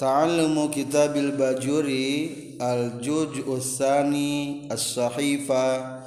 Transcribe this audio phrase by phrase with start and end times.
[0.00, 2.08] Ta'allumu kitabil bajuri
[2.56, 6.00] Al-juj usani As-sahifa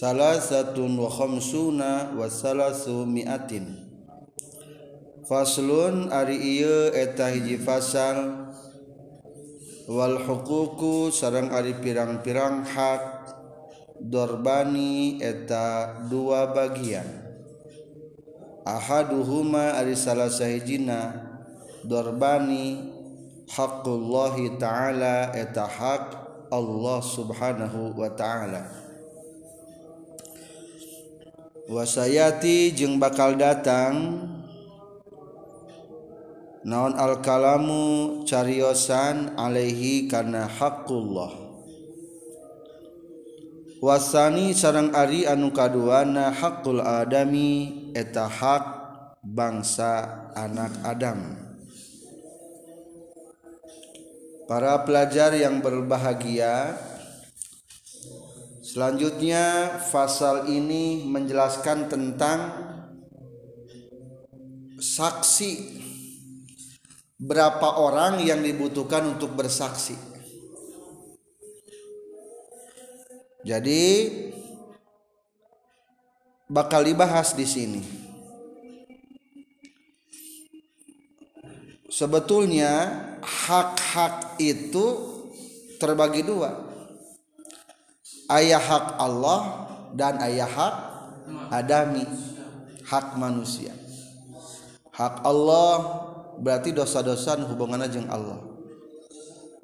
[0.00, 3.92] Salasatun wa khamsuna Wa salasu miatin.
[5.28, 8.48] Faslun ari iya eta hiji fasal.
[9.84, 13.36] Wal hukuku sarang ari pirang-pirang hak.
[14.00, 17.04] Dorbani eta dua bagian.
[18.64, 21.29] Ahaduhuma ari salah sahijina.
[21.84, 22.80] dorbani
[23.50, 26.04] haqullahi ta'ala eta hak
[26.50, 28.62] Allah subhanahu wa ta'ala.
[31.70, 34.26] Wasayati jeung bakal datang
[36.66, 41.30] naon alkalamu cariosan alaihi karena hakullah
[43.80, 48.64] wasani sarang ari anu kaduana hakul adami eta hak
[49.24, 51.49] bangsa anak adam.
[54.50, 56.74] Para pelajar yang berbahagia
[58.70, 62.38] Selanjutnya fasal ini menjelaskan tentang
[64.78, 65.52] saksi
[67.18, 69.98] berapa orang yang dibutuhkan untuk bersaksi.
[73.42, 73.82] Jadi
[76.46, 77.82] bakal dibahas di sini.
[81.90, 82.72] Sebetulnya
[83.18, 84.84] hak-hak itu
[85.76, 86.72] terbagi dua.
[88.32, 89.40] Ayah hak Allah
[89.92, 90.74] dan ayah hak
[91.50, 92.06] adami,
[92.88, 93.74] hak manusia.
[94.94, 95.74] Hak Allah
[96.40, 98.40] berarti dosa-dosa hubungannya dengan Allah.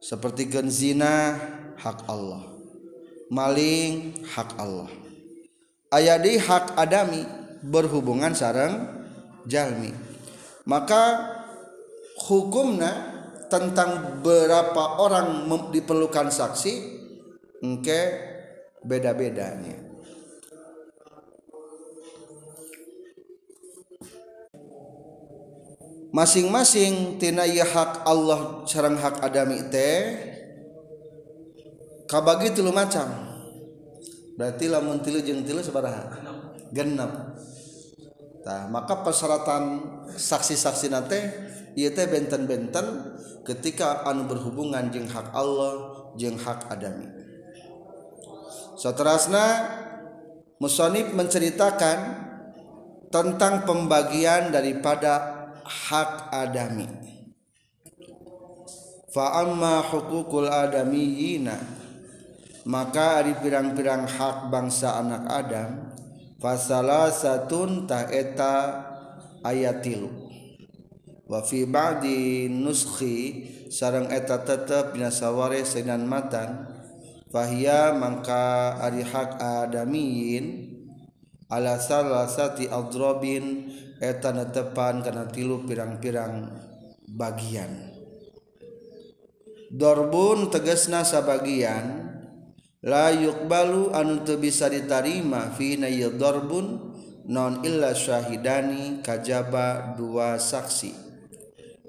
[0.02, 1.40] Seperti zina
[1.80, 2.42] hak Allah.
[3.33, 4.90] Maling hak Allah.
[5.90, 7.22] Ayah di hak adami
[7.62, 8.86] berhubungan sarang
[9.46, 9.94] jalmi.
[10.66, 11.34] Maka
[12.27, 13.16] hukumnya
[13.47, 16.75] tentang berapa orang diperlukan saksi
[17.62, 18.00] engke
[18.86, 19.86] beda-bedanya.
[26.17, 30.17] Masing-masing tina ieu hak Allah sareng hak adami teh
[32.08, 33.05] kabagi tilu macam.
[34.40, 36.17] Berarti lamun tilu jeung tilu sabaraha?
[36.73, 37.36] Genep.
[38.48, 39.83] Nah, maka persyaratan
[40.17, 41.20] saksi-saksi nate
[41.77, 43.15] ieu teh benten-benten
[43.46, 47.07] ketika anu berhubungan jeung hak Allah jeung hak adami.
[48.77, 49.46] Saterasna
[50.58, 52.27] musonib menceritakan
[53.08, 56.90] tentang pembagian daripada hak adami.
[59.14, 61.57] Fa amma hukukul adamiyina
[62.67, 65.95] maka ari pirang-pirang hak bangsa anak Adam
[66.42, 68.83] fasala satun taeta
[69.46, 70.26] ayatilu
[71.27, 73.19] wa fi ba'di nuskhi
[73.67, 76.70] sareng eta tetep dina saware sainan matan
[77.35, 80.77] fahia mangka ari hak adamiyin
[81.51, 83.70] ala salasati adrabin
[84.03, 86.51] eta netepan kana tilu pirang-pirang
[87.11, 87.95] bagian.
[89.67, 92.14] Dorbun tegesna sabagian
[92.87, 95.75] la yuqbalu anu teu bisa ditarima fi
[96.14, 96.95] dorbun
[97.27, 101.05] non illa syahidani kajaba dua saksi.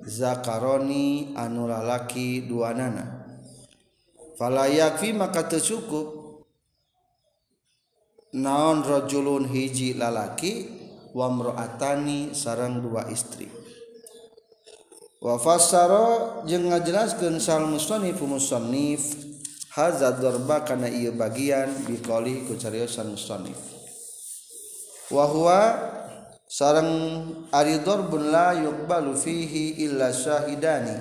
[0.08, 3.28] zakaroni anu lalaki dua nana
[4.40, 6.40] falayakfi maka tercukup
[8.32, 10.78] naon rojulun hiji lalaki
[11.18, 13.50] wamroatani sarang dua istri.
[15.18, 19.18] Wa fassara jeung ngajelaskeun sal musannif musannif
[19.74, 23.58] hadza darba kana ieu bagian biqali ku cariosan musannif.
[25.10, 25.60] Wa huwa
[26.48, 30.96] sarang aridor bun la yuqbalu fihi illa syahidani.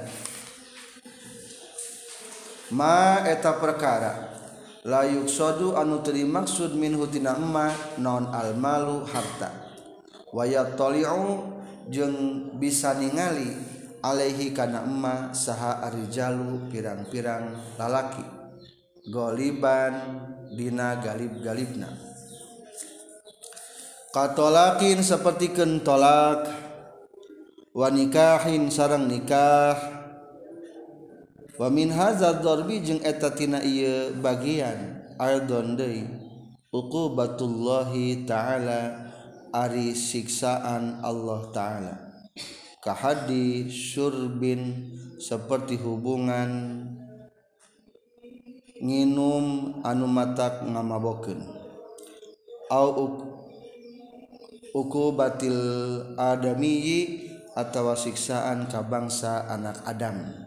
[2.75, 4.35] Ma eta perkara
[4.83, 7.71] la yuqsadu anu teri maksud min hutina emma
[8.03, 9.55] non almalu harta.
[10.35, 11.55] Waya toli'u
[11.87, 13.55] jeung bisa ningali
[14.03, 18.27] alaihi kana emma saha arijalu pirang-pirang lalaki.
[19.07, 19.95] Goliban
[20.51, 22.16] dina galib-galibna.
[24.17, 26.49] katolakin seperti kentolak
[27.77, 29.77] wanikahin sarang nikah.
[31.61, 36.09] Wa min hadzal darbi jeung eta tina ieu bagian ardon deui.
[36.73, 39.13] Uqubatullahi ta'ala
[39.53, 41.95] ari siksaan Allah ta'ala.
[42.81, 46.81] Kahadi syurbin seperti hubungan
[48.81, 51.41] nginum anu matak ngamabokeun.
[52.69, 53.36] Au
[54.77, 55.57] uku batil
[56.21, 56.77] adami
[57.57, 60.45] atau siksaan ka bangsa anak Adam.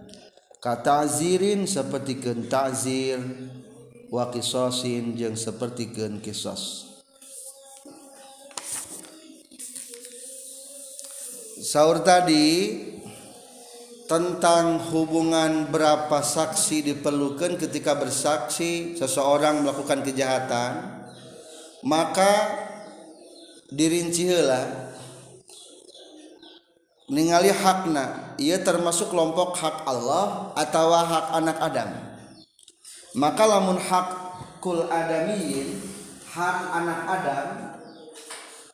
[0.62, 3.18] Katazirin seperti kentazir
[4.10, 6.90] wakisosin yang seperti gen kisos
[11.62, 12.82] sahur tadi
[14.10, 21.06] tentang hubungan berapa saksi diperlukan ketika bersaksi seseorang melakukan kejahatan
[21.86, 22.66] maka
[23.70, 24.90] dirincilah
[27.10, 31.90] ningali hakna ia termasuk kelompok hak Allah atau hak anak Adam.
[33.18, 34.08] Maka lamun hak
[34.62, 35.82] kul adamiyin
[36.30, 37.48] hak anak Adam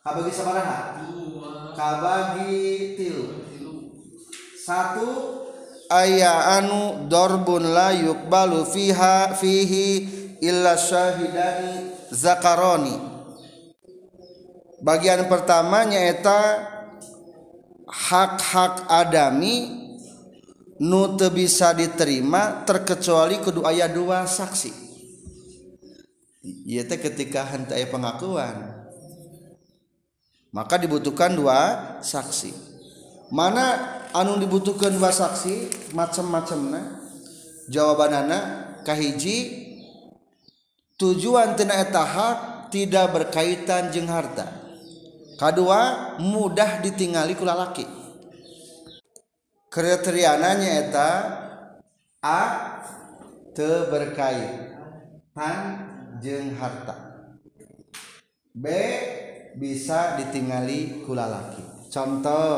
[0.04, 1.00] kabagi sabaraha?
[1.76, 3.26] Kabagi tilu.
[4.60, 5.08] Satu
[5.88, 9.88] aya anu dorbun la yukbalu fiha fihi
[10.44, 13.15] illa syahidani zakaroni.
[14.86, 16.62] Bagian pertamanya eta
[17.90, 19.74] hak-hak adami
[20.78, 24.86] nu teu bisa diterima terkecuali kudu aya dua saksi.
[26.46, 28.86] Teh ketika henteu aya pengakuan.
[30.54, 32.54] Maka dibutuhkan dua saksi.
[33.34, 36.86] Mana anu dibutuhkan dua saksi macam-macam nah
[37.66, 39.38] jawabananakahhiji
[41.02, 42.38] tujuan tenaeta hak
[42.70, 44.65] tidak berkaitan jeng harta
[45.36, 45.62] K2
[46.24, 47.84] mudah ditingali kulalaki
[49.68, 51.10] kriteriananyaeta
[52.24, 52.44] A
[53.92, 54.72] berkait
[56.24, 56.96] jeng harta.
[58.56, 58.66] B
[59.60, 62.56] bisa ditingali kulalaki contoh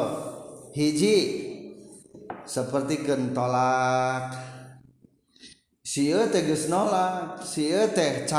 [0.78, 1.18] hiji
[2.46, 4.34] seperti gentolak
[5.82, 8.30] si teh geus nolak si teh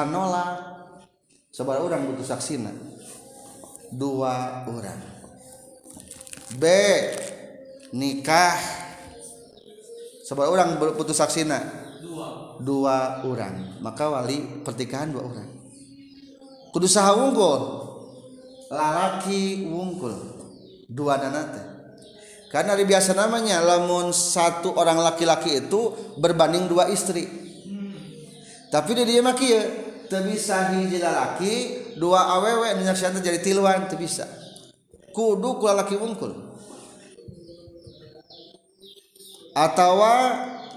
[1.82, 2.70] orang butuh saksina
[3.92, 5.00] dua orang.
[6.56, 6.64] B
[7.92, 8.56] nikah.
[10.24, 11.60] Sabar orang butuh saksina
[12.04, 12.58] dua.
[12.60, 13.80] Dua orang.
[13.80, 15.48] Maka wali pertikahan dua orang.
[16.72, 17.60] Kudu saha wungkul?
[18.68, 20.14] Lalaki wungkul.
[20.88, 21.78] Dua nanate
[22.48, 27.28] karena biasa namanya lamun satu orang laki-laki itu berbanding dua istri.
[28.72, 29.62] Tapi dia dia maki ya
[30.24, 31.54] bisa hiji laki
[31.98, 34.24] dua awewe menyaksikan jadi tiluan tu bisa.
[35.12, 36.48] Kudu kula laki wungkul
[39.58, 39.98] atau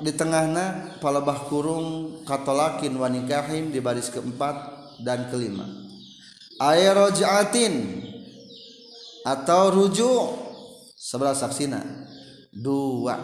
[0.02, 4.58] di tengahna palebah kurung katolakin wanikahim di baris keempat
[5.06, 5.70] dan kelima.
[6.58, 8.02] Aerojaatin
[9.22, 10.26] atau rujuk
[10.98, 11.82] sebelah saksina.
[12.50, 13.18] Dua.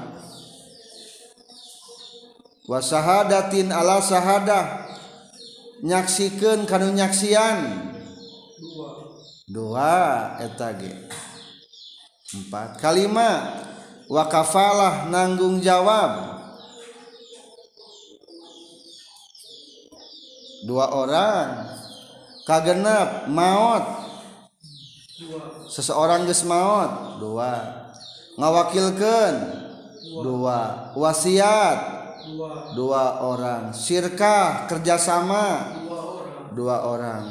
[2.68, 4.97] Wasahadatin ala sahadah
[5.84, 7.90] nyaksikan kanu nyaksian.
[9.48, 10.92] Dua etage
[12.28, 13.64] empat kalimat
[14.12, 16.38] wakafalah nanggung jawab.
[20.68, 21.48] Dua orang.
[22.44, 23.84] Kagenap maut.
[25.72, 27.20] Seseorang geus maut.
[27.24, 27.52] Dua.
[28.36, 29.34] Ngawakilkan
[30.24, 30.92] dua.
[30.96, 31.97] Wasiat.
[32.76, 33.24] Dua.
[33.24, 33.72] Orang.
[33.72, 35.78] Sirkah kerjasama.
[36.52, 37.26] Dua orang.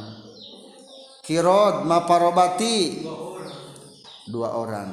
[1.20, 3.02] Kirod maparobati.
[4.30, 4.90] Dua orang.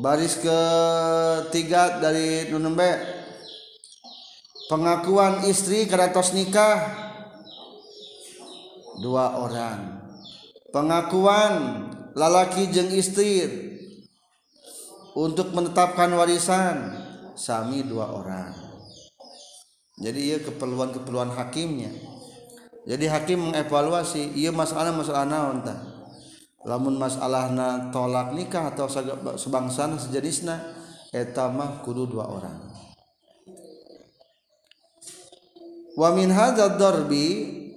[0.00, 2.88] Baris ketiga dari nunembe
[4.72, 6.88] pengakuan istri keratos nikah.
[9.00, 10.00] Dua orang.
[10.70, 11.52] Pengakuan
[12.14, 13.44] lalaki jeng istri
[15.14, 16.94] untuk menetapkan warisan
[17.34, 18.52] sami dua orang.
[20.00, 21.92] Jadi ia keperluan-keperluan hakimnya.
[22.88, 25.76] Jadi hakim mengevaluasi ia masalah masalah naon tah
[26.64, 28.88] lamun masalahna tolak nikah atau
[29.36, 30.56] sebangsana sejenisna
[31.12, 32.58] eta mah kudu dua orang.
[35.96, 36.32] Wa min
[36.80, 37.26] darbi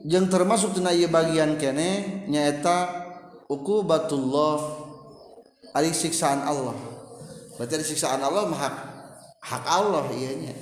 [0.07, 3.03] yang termasuk tina ieu bagian kene nyaeta
[3.51, 4.59] uqubatullah
[5.75, 6.92] ari siksaan Allah
[7.57, 8.75] berarti ari siksaan Allah mah hak
[9.43, 10.53] hak Allah ieu nya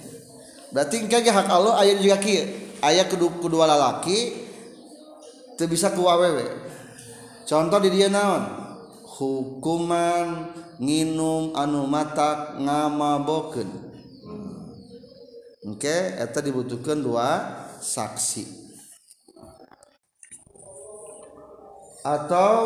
[0.76, 2.48] berarti kage hak Allah aya juga kieu
[2.82, 4.48] aya kedua, kedua lalaki
[5.56, 6.48] teu bisa ku awewe
[7.46, 8.62] contoh di dia naon?
[9.22, 10.50] Hukuman
[10.82, 13.70] nginum anu matak ngamabokeun.
[15.62, 17.38] Oke okay, eta dibutuhkan dua
[17.78, 18.50] saksi.
[22.02, 22.58] Atau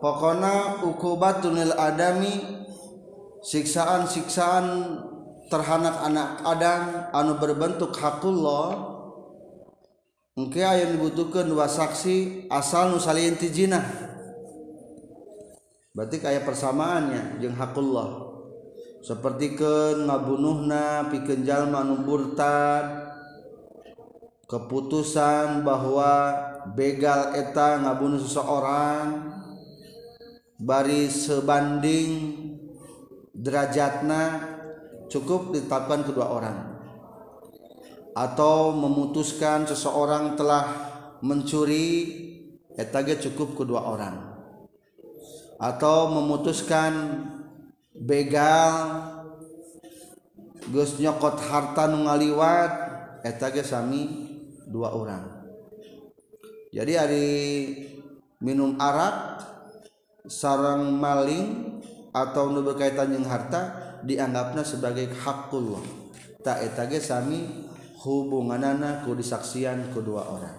[0.00, 2.64] pokona ukubatunil adami
[3.46, 4.66] siksaan-siksaan
[5.46, 6.82] terhanak anak Adam
[7.14, 8.98] anu berbentuk hakullah
[10.34, 14.06] mungkin yang dibutuhkan dua saksi asal nusalinti tijinah
[15.96, 18.28] berarti kayak persamaannya jeung hakullah.
[19.00, 23.06] Seperti ke ngabunuhna pikenjal manuburtad
[24.50, 26.34] keputusan bahwa
[26.74, 29.30] begal eta ngabunuh seseorang
[30.58, 32.34] bari sebanding
[33.36, 34.40] derajatna
[35.12, 36.58] cukup ditetapkan kedua orang.
[38.16, 40.64] Atau memutuskan seseorang telah
[41.20, 42.16] mencuri
[42.72, 44.16] etage cukup kedua orang.
[45.60, 46.92] Atau memutuskan
[47.92, 48.72] begal
[50.66, 52.72] Gus nyokot harta nu ngaliwat
[53.22, 54.02] eta ge sami
[54.66, 55.46] dua orang.
[56.74, 57.28] Jadi hari
[58.42, 59.46] minum arak
[60.26, 61.75] sarang maling
[62.16, 65.84] atau nu berkaitan jeung harta dianggapnya sebagai hakullah
[66.40, 67.68] tak etage sami
[68.00, 70.58] hubunganana ku disaksian kedua orang.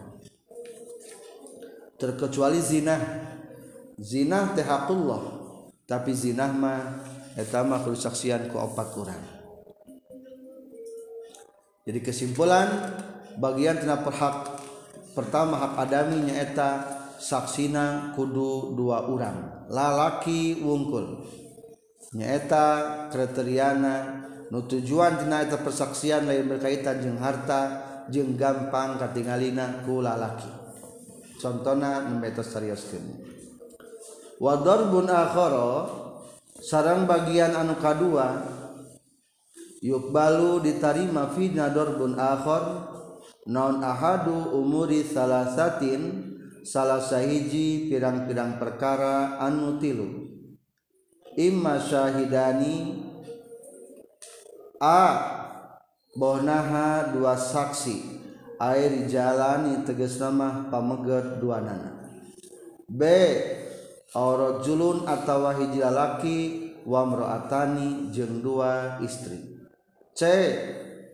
[1.97, 2.97] Terkecuali zina.
[3.97, 5.25] Zina teh hakullah
[5.89, 7.01] tapi zina mah
[7.33, 9.23] eta mah ku disaksian ku opat orang.
[11.87, 12.67] Jadi kesimpulan
[13.41, 14.61] bagian tina perhak
[15.17, 16.69] pertama hak adaminya eta
[17.17, 21.25] saksina kudu dua orang lalaki wungkul.
[22.15, 22.65] nyaeta
[23.11, 27.61] kriteriana nutujuan dinaeta persaksian lain berkaitan jeung harta
[28.07, 30.47] jeung gampang katingalina ku lalaki.
[31.37, 33.29] Contohna nembeto seriuskeun
[34.41, 35.85] wa darbun akhara
[36.61, 38.41] sarang bagian anu kadua
[39.81, 42.89] yukbalu ditarima fina darbun akhar
[43.45, 46.33] non ahadu umuri salasatin
[46.65, 50.26] salah sahiji pirang-pirang perkara anu tilu.
[51.38, 53.06] imma syahidani.
[54.82, 55.01] A
[56.17, 58.17] bohnaha dua saksi.
[58.58, 61.94] Air jalani tegas nama pameger dua nana.
[62.89, 63.06] B
[64.17, 66.38] aurajulun atau hiji lalaki
[66.89, 69.62] wa jeng jeung dua istri.
[70.17, 70.22] C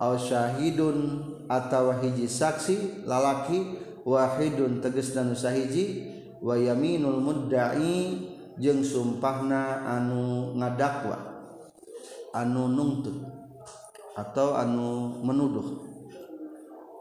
[0.04, 6.12] Aw syahidun atau wahiji saksi lalaki wahidun teges dan sahiji
[6.44, 11.18] wa yaminul mudda'i jeng sumpahna anu ngadakwa
[12.34, 13.18] anu nungtut
[14.14, 15.90] atau anu menuduh.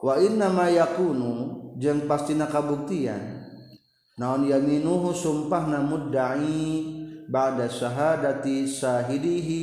[0.02, 3.48] Wa inna ma yakunu jeng pastina kabuktian
[4.18, 6.84] naon yaminuhu sumpahna mudda'i
[7.28, 9.60] ba'da syahadati syahidihi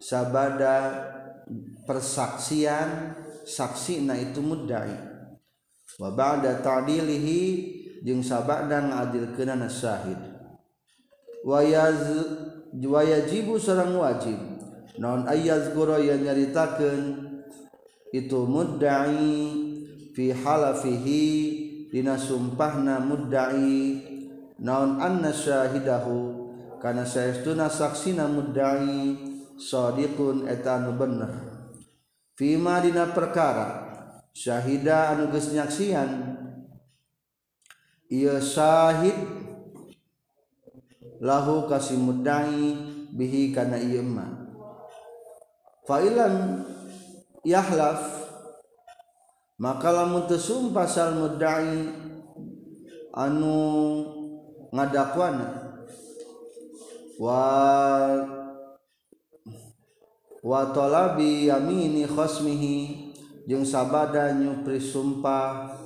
[0.00, 1.08] sabada
[1.84, 4.96] persaksian saksi na itu mudda'i.
[6.00, 7.40] Wa ba'da ta'dilihi
[8.06, 10.31] jeung sabada ngadilkeunana syahid
[11.42, 12.02] wayaz
[12.74, 14.38] wayajibu serang wajib.
[14.98, 17.30] Non ayaz guru yang nyaritakan
[18.12, 19.34] itu mudda'i
[20.12, 21.24] fi halafihi
[21.90, 24.10] dina sumpahna mudda'i.
[24.62, 26.42] Naon anna syahidahu
[26.78, 31.30] kana saestuna saksina mudda'i sadiqun eta anu bener
[32.34, 33.68] fima dina perkara
[34.34, 36.10] syahida anu geus nyaksian
[38.10, 39.41] ieu syahid
[41.22, 42.74] lahu kasih mudai
[43.14, 44.50] bihi kana iyemma
[45.86, 46.66] fa'ilam
[47.46, 48.26] yahlaf
[49.62, 51.86] maka lamun tesum pasal mudai
[53.14, 53.54] anu
[54.72, 55.78] ngadakwana.
[57.20, 57.44] Wa
[60.42, 62.76] wa talabi yamini khosmihi
[63.46, 65.76] jeung sabada nyupri sumpah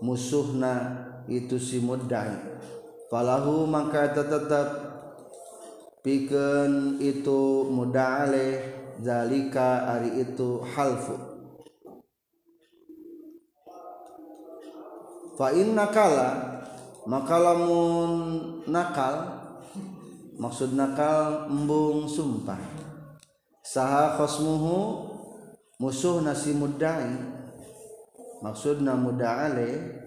[0.00, 2.32] musuhna itu si mudai.
[3.10, 4.85] Falahu maka tetap
[6.06, 8.62] piken itu mudaleh
[9.02, 11.18] zalika ari itu halfu.
[15.34, 16.62] Fa inna kala
[17.10, 18.10] maka lamun
[18.70, 19.34] nakal
[20.38, 22.62] maksud nakal embung sumpah.
[23.66, 25.10] Saha khosmuhu
[25.82, 27.18] musuh nasi mudai
[28.46, 30.05] maksudna muda'ale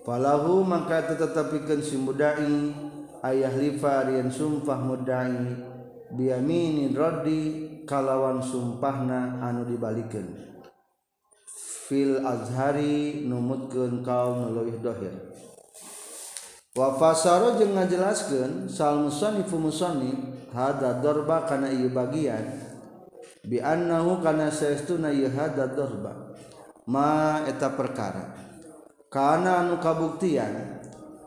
[0.00, 2.72] Falahu maka tetapikeun si mudai.
[3.20, 5.68] Ayah lifa rian sumpah mudai.
[6.10, 10.50] Biaminin raddi kalawan sumpahna anu dibalikeun
[11.90, 15.14] fil azhari numutkeun kaum leuwih dohir.
[16.74, 20.14] Wa fasara jeung ngajelaskeun sal musannifu musannif
[20.54, 22.46] hada darba kana ieu bagian
[23.42, 26.30] bi annahu kana saestuna ieu hada darba
[26.86, 28.39] ma eta perkara.
[29.10, 30.78] karena anu kabuktian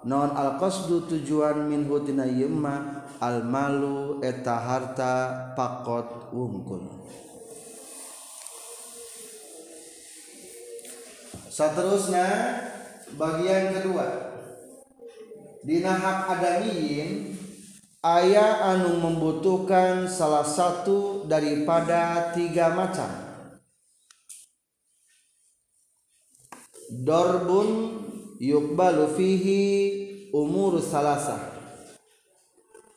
[0.07, 5.13] non alqasdu tujuan minhu hutina yemma almalu eta harta
[5.51, 6.87] pakot wungkul.
[11.51, 12.27] Seterusnya
[13.19, 14.31] bagian kedua.
[15.63, 17.39] Dina hak adamiyin
[18.03, 23.22] ayah anu membutuhkan salah satu daripada tiga macam.
[27.01, 27.97] Dorbun
[28.37, 29.63] yukbalu fihi
[30.29, 31.53] umur salasa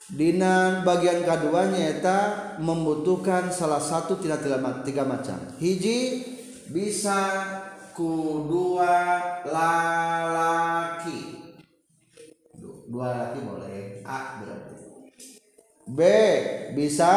[0.07, 2.19] Dinan bagian keduanya eta
[2.63, 4.47] membutuhkan salah satu tidak
[4.87, 5.35] tiga macam.
[5.59, 6.23] Hiji
[6.71, 7.43] bisa
[7.91, 11.51] ku dua lalaki.
[12.87, 14.75] Dua laki boleh A berarti.
[15.91, 16.01] B
[16.79, 17.15] bisa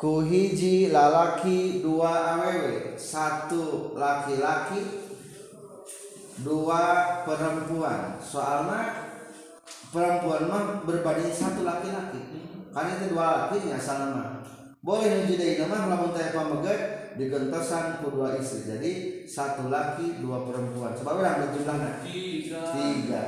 [0.00, 5.07] ku hiji lalaki dua awewe satu laki-laki
[6.42, 6.82] dua
[7.26, 8.18] perempuan.
[8.22, 9.10] Soalnya
[9.90, 12.20] perempuan mah berbanding satu laki-laki.
[12.68, 14.38] Karena itu dua laki nya sama
[14.78, 16.80] boleh nuju deui mah lamun teh pamegat
[17.18, 18.62] digentosan ku dua istri.
[18.62, 18.92] Jadi
[19.26, 20.94] satu laki dua perempuan.
[20.94, 22.62] Sebab urang jumlahna tiga.
[22.72, 23.22] Tiga.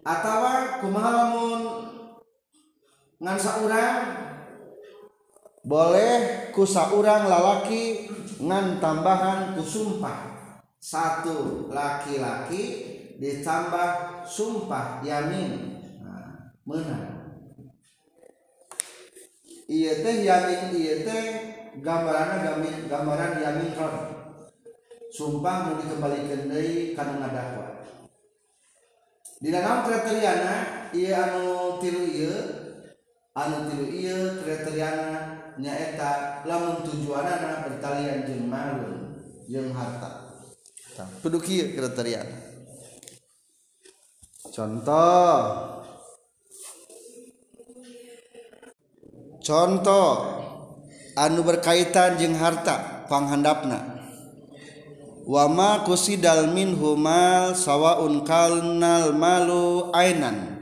[0.00, 0.40] Atau
[0.80, 1.60] kumaha lamun
[3.20, 3.96] ngan saurang?
[5.68, 8.08] Boleh ku saurang lalaki
[8.40, 10.27] ngan tambahan ku sumpah
[10.78, 12.62] satu laki-laki
[13.18, 17.18] ditambah sumpah yamin nah, menang.
[19.68, 21.24] Iya teh yamin iya teh
[21.82, 23.94] gambaran yamin gambaran yamin kan.
[25.08, 27.66] Sumpah mau dikembalikan dari karena ngadakwa.
[29.38, 30.54] Di dalam kriteriana
[30.94, 32.34] iya anu tilu iya
[33.34, 35.10] anu tilu iya kriteriana
[35.58, 39.14] nyaeta lamun tujuanana bertalian jeung malun
[39.50, 40.17] jeung harta.
[41.22, 42.48] kudu kieu kriteria
[44.58, 45.38] contoh.
[49.48, 50.12] Contoh.
[51.16, 53.96] Anu berkaitan jeung harta panghandapna.
[55.24, 60.60] Wama kusidal min humal sawaun kalnal malu ainan.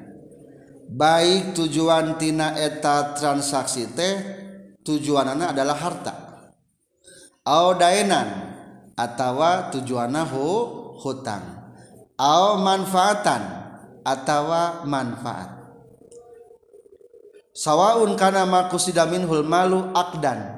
[0.87, 4.15] Baik tujuan tina eta transaksi teh
[4.87, 6.15] tujuan anak adalah harta.
[7.43, 8.46] Au dainan
[8.97, 10.45] atawa tujuanna hu
[10.99, 11.45] hutang.
[12.17, 13.45] Au manfaatan
[14.01, 15.53] atawa manfaat.
[17.53, 20.57] Sawaun kana makusida minhul malu akdan.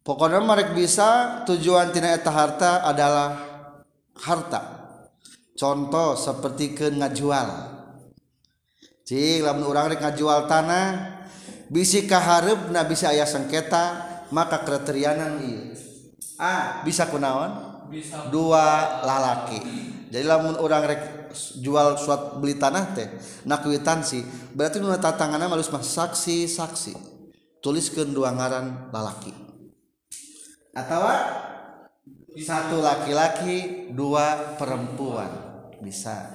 [0.00, 1.08] Pokoknya mereka bisa
[1.44, 3.40] tujuan tina eta harta adalah
[4.16, 4.60] harta.
[5.56, 7.76] Contoh seperti ke ngajual.
[9.06, 10.86] Cing lamun urang rek ngajual tanah
[11.70, 14.02] bisi kaharep na bisa aya sengketa
[14.34, 15.85] maka kriterianan ieu
[16.36, 17.84] A bisa kunaon?
[17.88, 18.28] Bisa.
[18.28, 19.60] Dua lalaki.
[20.12, 21.02] Jadi lamun orang rek
[21.60, 23.08] jual suat beli tanah teh
[23.44, 24.24] nak kwitansi
[24.56, 26.92] berarti nu tatanganna harus mah saksi saksi
[27.60, 29.34] tuliskeun dua ngaran lalaki.
[30.76, 31.02] Atau
[32.36, 35.28] satu laki-laki dua perempuan.
[35.80, 36.30] Bisa.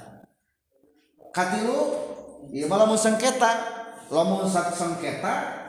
[1.30, 2.10] Katilu?
[2.52, 3.80] Ieu malah mun sengketa.
[4.12, 5.62] Lamun sengketa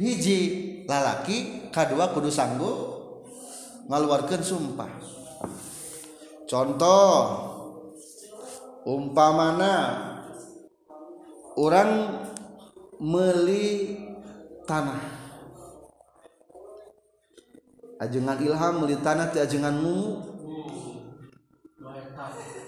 [0.00, 0.40] hiji
[0.88, 2.95] lalaki kedua kudu sanggup
[3.86, 4.90] ngaluarkan sumpah.
[6.46, 7.14] Contoh
[8.86, 9.74] umpamana
[11.58, 12.22] orang
[13.02, 13.98] meli
[14.66, 15.02] tanah.
[17.96, 20.36] Ajengan ilham meli tanah ti ajengan mumu.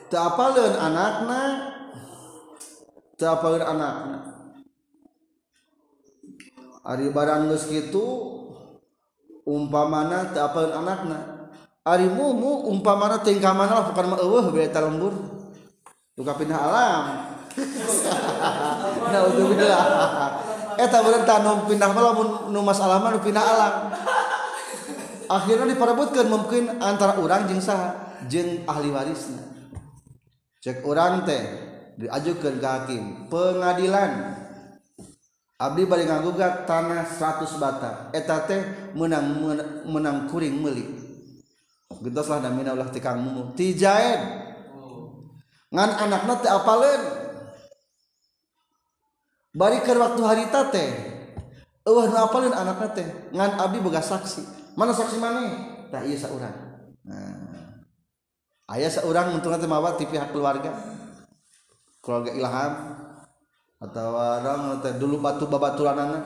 [0.09, 1.43] Teu apaleun anakna?
[3.21, 4.19] Teu apaleun anakna?
[6.89, 8.38] Ari barang geus kitu
[9.49, 11.19] umpamana teu apalin anakna?
[11.89, 15.17] Ari mumu umpamana teu mana lah bukan mah eueuh beda talembur
[16.21, 17.05] luka pindah alam.
[19.09, 19.67] Nah udah bila
[20.85, 23.75] eta bener tanum pindah mah lamun nu masalah mah nu pindah alam.
[25.29, 28.21] Akhirnya diperebutkan mungkin antara orang jeung saha?
[28.29, 29.45] Jeung ahli warisna.
[30.65, 31.43] Cek orang teh
[32.01, 34.13] diajukan ke hakim pengadilan.
[35.59, 38.63] Abdi balik ngagugat tanah 100 bata eta teh
[38.95, 39.27] menang
[39.91, 40.87] menang kuring meuli.
[41.99, 43.59] Gentoslah namina ulah ti kang mumu.
[43.59, 44.23] Ti jaed
[45.75, 47.03] ngan anakna teh apaleun
[49.51, 50.91] bari keur waktu harita teh.
[51.83, 53.35] Eueuh nu apaleun anakna teh?
[53.35, 54.73] Ngan abdi boga saksi.
[54.79, 55.51] Mana saksi maneh?
[55.91, 56.55] Tah ieu saurang.
[57.03, 57.83] Nah.
[58.71, 60.71] Aya saurang untungna teh mawa ti pihak keluarga.
[61.99, 62.73] Keluarga Ilham.
[63.79, 66.19] atau orang dulu batu babaturan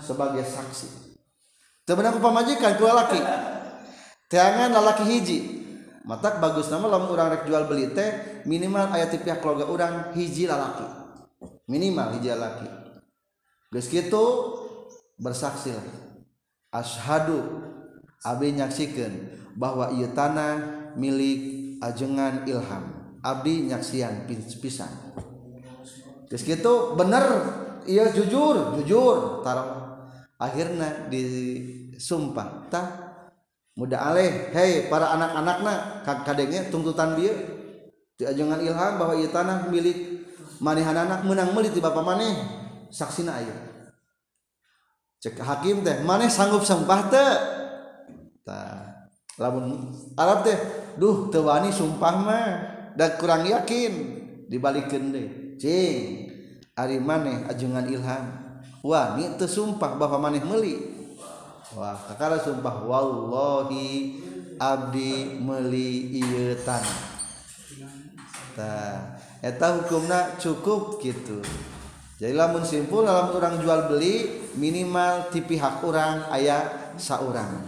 [0.00, 1.20] sebagai saksi.
[1.84, 3.20] Temen aku pamajikan dua laki
[4.28, 5.38] teangan lalaki hiji.
[6.08, 10.48] Matak bagus nama lamun orang rek jual beli teh minimal ayat tipiah keluarga orang hiji
[10.48, 10.88] lalaki.
[11.68, 12.68] Minimal hiji lalaki.
[13.68, 14.24] Geus kitu
[15.20, 15.84] bersaksilah
[16.72, 17.44] ashadu
[18.24, 19.12] abdi nyaksikan
[19.52, 22.96] bahwa ieu tanah milik ajengan ilham.
[23.20, 24.24] Abdi nyaksian
[24.64, 24.88] pisan.
[26.28, 27.24] Terus gitu bener.
[27.88, 29.40] Iya jujur jujur.
[29.40, 29.68] Taruh
[30.36, 32.68] akhirnya disumpah.
[32.68, 32.86] Tah
[33.74, 34.52] muda aleh.
[34.52, 37.32] Hei para anak-anaknya kadengnya tuntutan dia
[38.20, 40.28] jangan ilham bahwa iya tanah milik
[40.60, 42.36] manehan anak menang meuli ti bapak maneh.
[42.88, 43.92] Saksina ayeuna
[45.18, 47.32] cek hakim teh maneh sanggup sumpah teh
[48.46, 50.56] tah lamun Arab teh
[50.94, 52.48] duh teu wani sumpah mah.
[52.98, 53.92] Dan kurang yakin
[54.50, 56.30] dibalikeun deui cing
[56.78, 58.24] Ari maneh ajengan Ilham.
[58.86, 60.78] Wah itu sumpah bahwa maneh meuli.
[61.74, 64.22] Wah kakara sumpah Wallahi
[64.58, 67.18] abdi meuli ieu tanah
[68.58, 71.38] tah Eta hukumna cukup gitu
[72.18, 77.62] jadi lamun simpul dalam orang jual beli minimal tipi hak orang ayah saurang.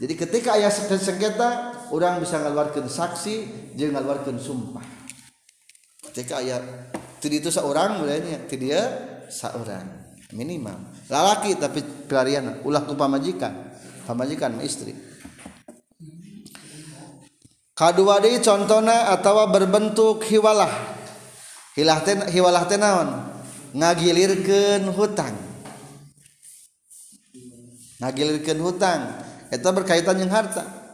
[0.00, 3.34] Jadi ketika ayah sengketa orang bisa ngeluarkan saksi
[3.76, 4.80] jeung ngeluarkan sumpah.
[6.08, 6.64] Ketika ayah
[7.22, 8.82] tadi itu seorang mulainya tadi dia
[9.30, 9.84] seorang
[10.34, 10.76] minimal.
[11.10, 13.76] Lalaki tapi pelarian ulah ku pamajikan
[14.06, 14.94] pamajikan istri.
[17.76, 20.96] Kedua deui contona atawa berbentuk hiwalah.
[21.76, 23.36] Hilah ten, hiwalah teh naon?
[23.76, 25.36] Ngagilirkeun hutang.
[28.00, 29.20] Ngagilirkeun hutang.
[29.52, 30.85] Eta berkaitan jeung harta.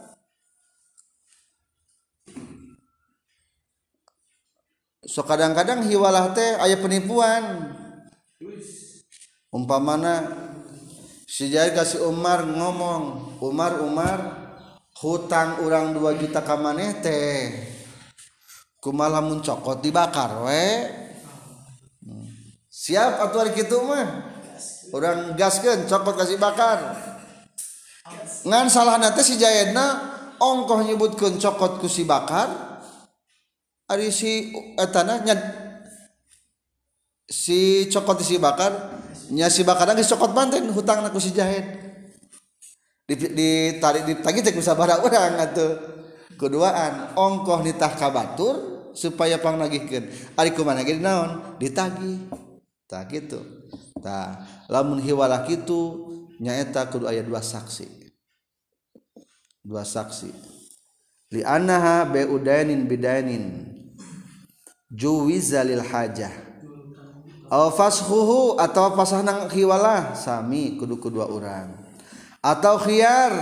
[5.03, 7.75] so kadang-kadang hiwalah teh ayah penipuan.
[9.53, 10.25] Umpamana
[11.29, 14.19] si Jai kasih Umar ngomong Umar Umar
[14.97, 17.53] hutang orang 2 juta ka maneh teh
[18.81, 20.67] kumaha lamun cokot dibakar we.
[22.73, 24.33] Siap atuh kitu mah.
[24.91, 26.99] Orang gaskeun cokot kasih bakar.
[28.43, 30.11] Ngan salah nate si Jayena
[30.41, 32.72] ongkoh nyebutkeun cokot ku si bakar
[33.91, 35.35] Ari si eh, etananya
[37.27, 38.71] si cokot si bakar
[39.31, 41.83] nya si bakar lagi cokot banten hutang ku si jahit
[43.07, 45.75] ditarik ditagi teh bisa bara orang atau
[46.39, 50.35] keduaan ongkoh nitah kabatur supaya pang nagihkeun.
[50.37, 51.57] Ari kumaha ge naon?
[51.57, 52.29] Ditagi.
[52.87, 53.41] Tah kitu
[54.03, 57.87] tah lamun hiwala kitu nyaeta kudu aya dua saksi.
[59.63, 60.29] Dua saksi.
[61.33, 63.72] Li'anaha bi udainin bidainin
[64.93, 66.31] juwiza lil hajah.
[67.49, 71.69] Aw fashuhu atau pasahna hiwalah sami kudu kedua orang
[72.41, 73.33] atau khiar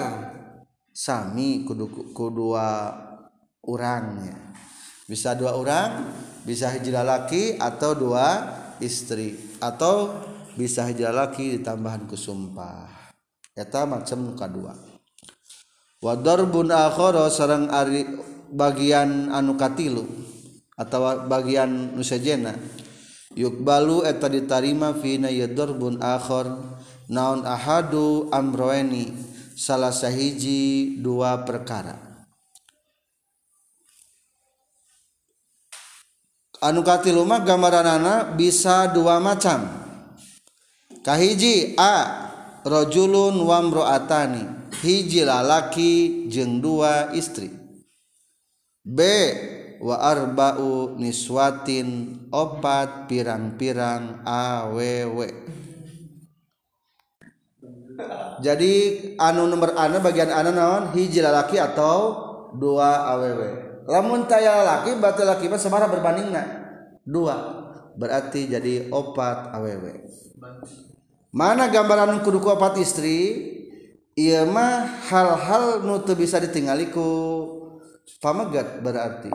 [0.92, 2.92] sami kudu kedua
[3.64, 4.36] orangnya
[5.08, 6.12] bisa dua orang
[6.48, 8.28] bisa hijrah laki atau dua
[8.82, 9.38] istri.
[9.62, 10.10] Atau
[10.58, 13.14] bisa hijrah laki ditambahan kusumpah.
[13.54, 14.74] Eta macam muka dua
[16.02, 18.10] wadarbun akhara sarang ari
[18.50, 20.04] bagian anu katilu
[20.82, 22.58] atau bagian nusajena.
[23.38, 26.58] Yukbalu eta ditarima fina yadarbun akhar.
[27.06, 29.14] Naon ahadu amroeni.
[29.54, 31.94] Salah sahiji dua perkara.
[36.62, 39.66] Anu katilu mah gambaranana bisa dua macam.
[41.06, 41.94] Kahiji a
[42.66, 44.74] rojulun wa mro'atani.
[44.82, 47.54] Hiji lalaki jeung dua istri.
[48.82, 48.98] B
[49.82, 55.62] wa arba'u niswatin opat pirang-pirang awewe
[58.42, 58.74] jadi
[59.22, 60.90] anu nomor anu bagian anu naon?
[60.96, 62.18] Hiji lalaki atau
[62.58, 63.22] dua aww
[63.86, 66.44] lamun taya lalaki berarti laki mah sabara berbandingna.
[67.06, 67.62] Dua.
[67.94, 69.66] Berarti jadi opat aww
[71.32, 73.50] mana gambaran kudu opat istri?
[74.12, 77.08] Iya mah hal-hal nu bisa ditinggaliku
[78.20, 79.32] pamegat berarti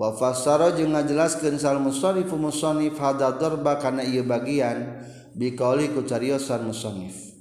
[0.00, 5.04] wa fasara jeung ngajelaskeun sal musannif musannif hada darba kana ieu bagian
[5.36, 7.36] biqauli ku cariosan musannif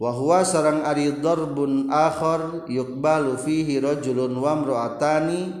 [0.00, 5.52] wa huwa sarang ari darbun akhar yuqbalu fihi rajulun wa imra'atani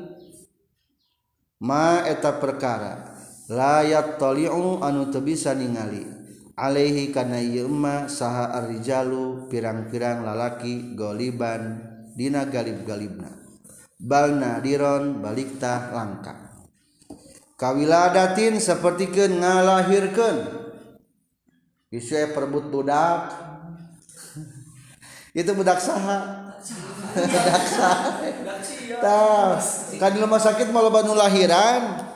[1.60, 3.12] ma eta perkara
[3.52, 6.08] la yattali'u anu teu bisa ningali
[6.56, 13.41] alaihi kana ieu ma saha arrijalu pirang-pirang lalaki goliban dina galib-galibna.
[14.02, 16.34] balna diron baliktah langka.
[17.54, 19.38] Kawiladatin seperti ngalahirkeun.
[19.38, 20.36] Ngalahirkan
[21.94, 23.30] isu perebut budak.
[25.38, 26.50] Itu budak saha?
[27.14, 28.18] Budak saha.
[30.02, 32.10] Kan di rumah sakit malah banu lahiran.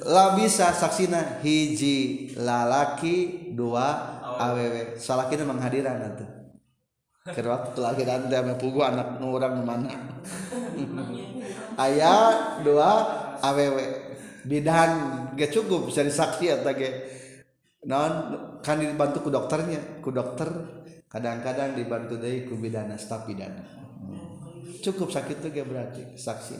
[0.00, 6.39] Labisa saksina hiji lalaki dua awewe salakina menghadiran atuh.
[7.20, 9.92] Menghadiran itu kelahiran dia pugu anak orang mana?
[11.84, 12.90] Ayah dua
[13.44, 13.76] aww
[14.48, 14.90] bidan
[15.36, 16.90] gak cukup bisa disaksi atau ge.
[17.84, 18.12] Non
[18.64, 20.00] kan dibantu ku dokternya.
[20.00, 20.48] Ku dokter
[21.12, 23.68] kadang-kadang dibantu dari ku bidana staf bidana.
[24.80, 26.56] Cukup sakit tuh gak berarti saksi.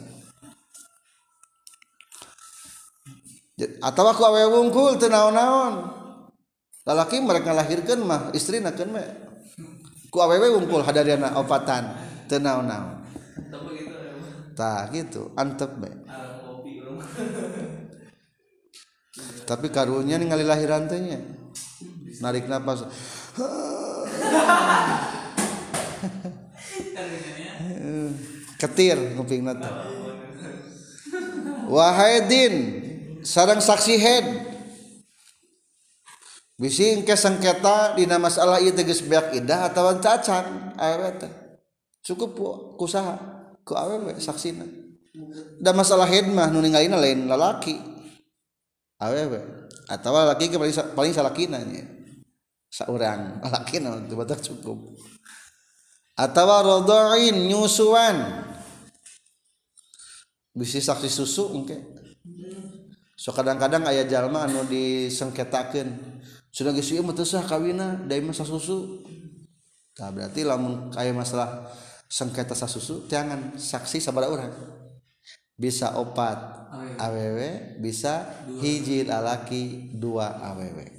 [3.81, 6.01] Atau aku awe wungkul tenaon-naon
[6.81, 9.30] lalaki mereka lahirkan mah istri nak mah
[10.11, 11.95] ku awewe wungkul hadariana opatan.
[12.27, 12.99] Tenau nau.
[14.53, 15.31] Tak gitu.
[15.39, 15.89] Antep be.
[19.47, 21.19] Tapi karunya nih ngali lahiran tehnya
[22.21, 22.85] narik napas.
[28.61, 29.89] Ketir nguping nata
[31.65, 32.53] wahaidin
[33.25, 34.25] sarang saksi head
[36.61, 40.77] bisi engke sengketa dina masalah ieu teh geus beak idah atawa cacang.
[40.77, 41.09] Awewe
[42.05, 42.37] cukup
[42.77, 43.17] kusaha
[43.65, 44.63] ku awewe saksina.
[45.57, 47.81] Da masalah hidmah nu ninggalina lain lalaki.
[49.01, 51.81] Awewe atawa laki ke paling paling salakina nya.
[52.69, 54.77] Saurang lalakina teu batak cukup.
[56.13, 58.45] Atawa rodoin nyusuan.
[60.53, 62.01] Bisi saksi susu engke.
[63.17, 65.93] So kadang-kadang ayah jalma anu disengketakan
[66.51, 69.07] sudah geus ieu sah kawina da masa susu
[69.95, 71.71] tah berarti lamun kaya masalah
[72.11, 74.51] sengketa sasusu jangan saksi sabara orang
[75.61, 76.61] bisa opat
[76.97, 77.77] awewe.
[77.77, 78.25] bisa
[78.57, 80.89] hiji lalaki dua awewe.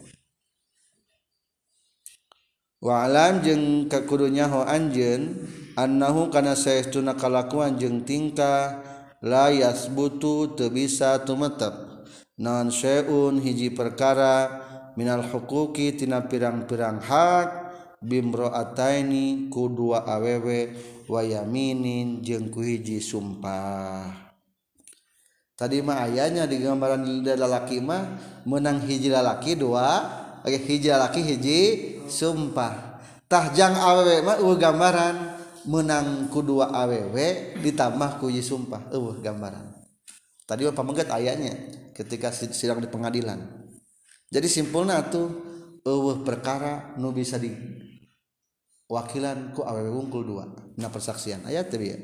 [2.82, 5.46] Wa'alam jeung kakudunya ho anjeun
[5.78, 8.82] annahu kana saestuna kalakuan jeung tingkah
[9.22, 11.74] la yasbutu teu bisa tumetep.
[12.42, 14.61] Non syai'un hiji perkara
[14.94, 17.48] minal hukuki tina pirang-pirang hak
[18.02, 20.74] bimro'ataini ku dua awewe
[21.06, 24.34] wayaminin jeung ku hiji sumpah.
[25.54, 30.02] Tadi mah ayahnya di gambaran lalaki mah menang hiji lalaki dua
[30.42, 31.58] oke hiji lalaki hiji
[32.10, 32.98] sumpah.
[33.30, 35.14] Tahjang awewe mah uh gambaran
[35.70, 39.70] menang ku dua awewe ditambah ku hiji sumpah uh gambaran.
[40.42, 41.54] Tadi apa mengget ayahnya
[41.94, 43.61] ketika sidang di pengadilan
[44.32, 45.28] jadi simpulnya tuh
[45.84, 47.52] eueuh perkara nu bisa di
[48.88, 50.48] wakilan ku awewe wungkul dua
[50.80, 51.44] na persaksian.
[51.44, 52.00] Ayat teu ya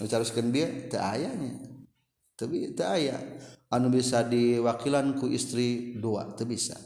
[0.00, 1.60] nu caruskeun dia teu ayanya
[2.40, 3.20] teu teu aya.
[3.68, 6.80] Anu bisa diwakilan ku istri dua teu bisa.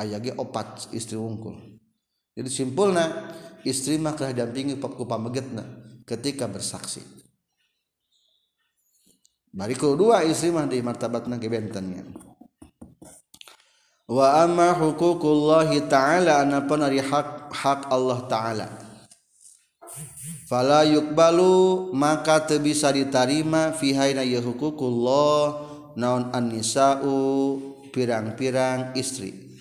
[0.00, 1.76] Aya ge opat istri wungkul.
[2.34, 3.36] Jadi simpulna
[3.68, 5.62] istri mah keur dampingi ku pamegetna
[6.08, 7.04] ketika bersaksi.
[9.52, 12.33] Bari dua istri mah di martabatna ge bentennya
[14.10, 18.68] wa amma huququllahi ta'ala anapun ari hak hak Allah ta'ala.
[20.44, 24.44] Fala yukbalu maka teu bisa diterima fi haina ya
[25.94, 27.16] naon an-nisa'u
[27.94, 29.56] pirang-pirang istri.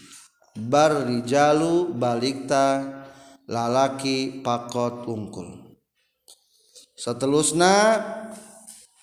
[0.53, 3.01] Bar rijalu balikta
[3.47, 5.63] lalaki pakot ungkul
[6.95, 7.99] seterusnya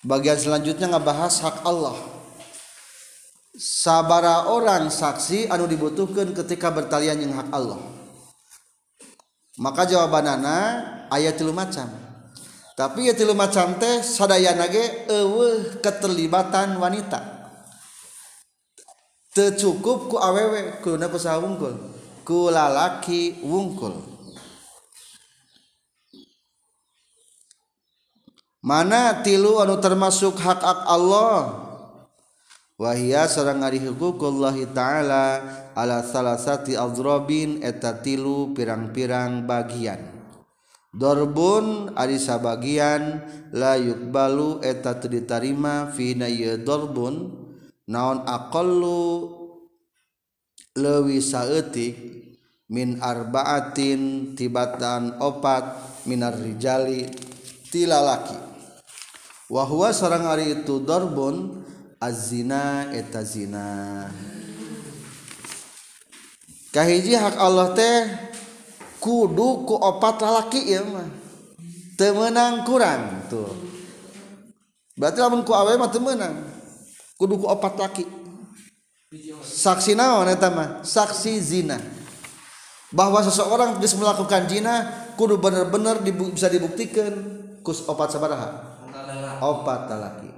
[0.01, 1.93] bagian selanjutnya ngebahas hak Allah
[3.55, 7.79] sabara orang saksi anu dibutuhkan ketika bertalian yang hak Allah.
[9.59, 10.57] Maka jawabanana
[11.11, 11.87] ayat tilu macam.
[12.73, 17.19] Tapi ya tilu macam teh sadayana ge eueuh keterlibatan wanita.
[19.31, 21.77] Tercukup ku awewe kuna kusaha wungkul
[22.25, 23.99] ku lalaki wungkul.
[28.61, 31.70] Mana tilu anu termasuk hak hak Allah?
[32.81, 35.25] wahia seorang ari hukukullahi ta'ala
[35.77, 40.01] ala salasati azrobin eta tilu pirang-pirang bagian.
[40.89, 43.21] Dorbun ari sabagian
[43.53, 46.25] la yukbalu eta ditarima fina
[46.57, 47.31] dorbun
[47.85, 49.29] naon aqallu
[50.73, 51.95] lewi saeutik
[52.73, 55.63] min arbaatin tibatan opat
[56.09, 57.07] minar rijali
[57.69, 58.35] tilalaki.
[59.53, 61.61] Wahwa seorang ari itu dorbun
[62.01, 64.09] azina eta zina.
[66.73, 68.09] Kahiji hak Allah teh
[68.97, 71.05] kudu ku opat lalaki ya mah.
[71.93, 73.53] Temenang kurang tuh.
[74.97, 76.35] Berarti lamun ku awe mah temenang
[77.21, 78.03] kudu ku opat laki
[79.45, 80.81] saksi naon eta mah?
[80.81, 81.77] Saksi zina.
[82.91, 87.13] Bahwa seseorang bisa melakukan zina kudu bener-bener dibu bisa dibuktikan.
[87.61, 88.49] Kus opat sabaraha?
[89.37, 90.30] Opat lalaki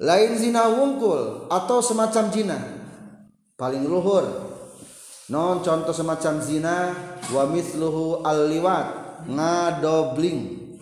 [0.00, 2.58] lain zina wungkul atau semacam zina.
[3.60, 4.24] Paling luhur.
[5.30, 6.76] Non contoh semacam zina
[7.30, 8.86] wa mithluhu al liwat
[9.28, 10.72] ngadobling.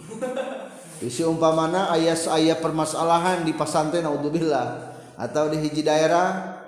[1.02, 6.58] Isi umpamana ayat ayat permasalahan di pasantren naudzubillah atau di hiji daerah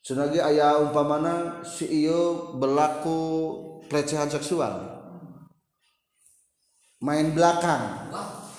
[0.00, 3.20] sunagi ayat umpamana si iyo berlaku
[3.90, 5.02] pelecehan seksual.
[7.02, 8.08] Main belakang.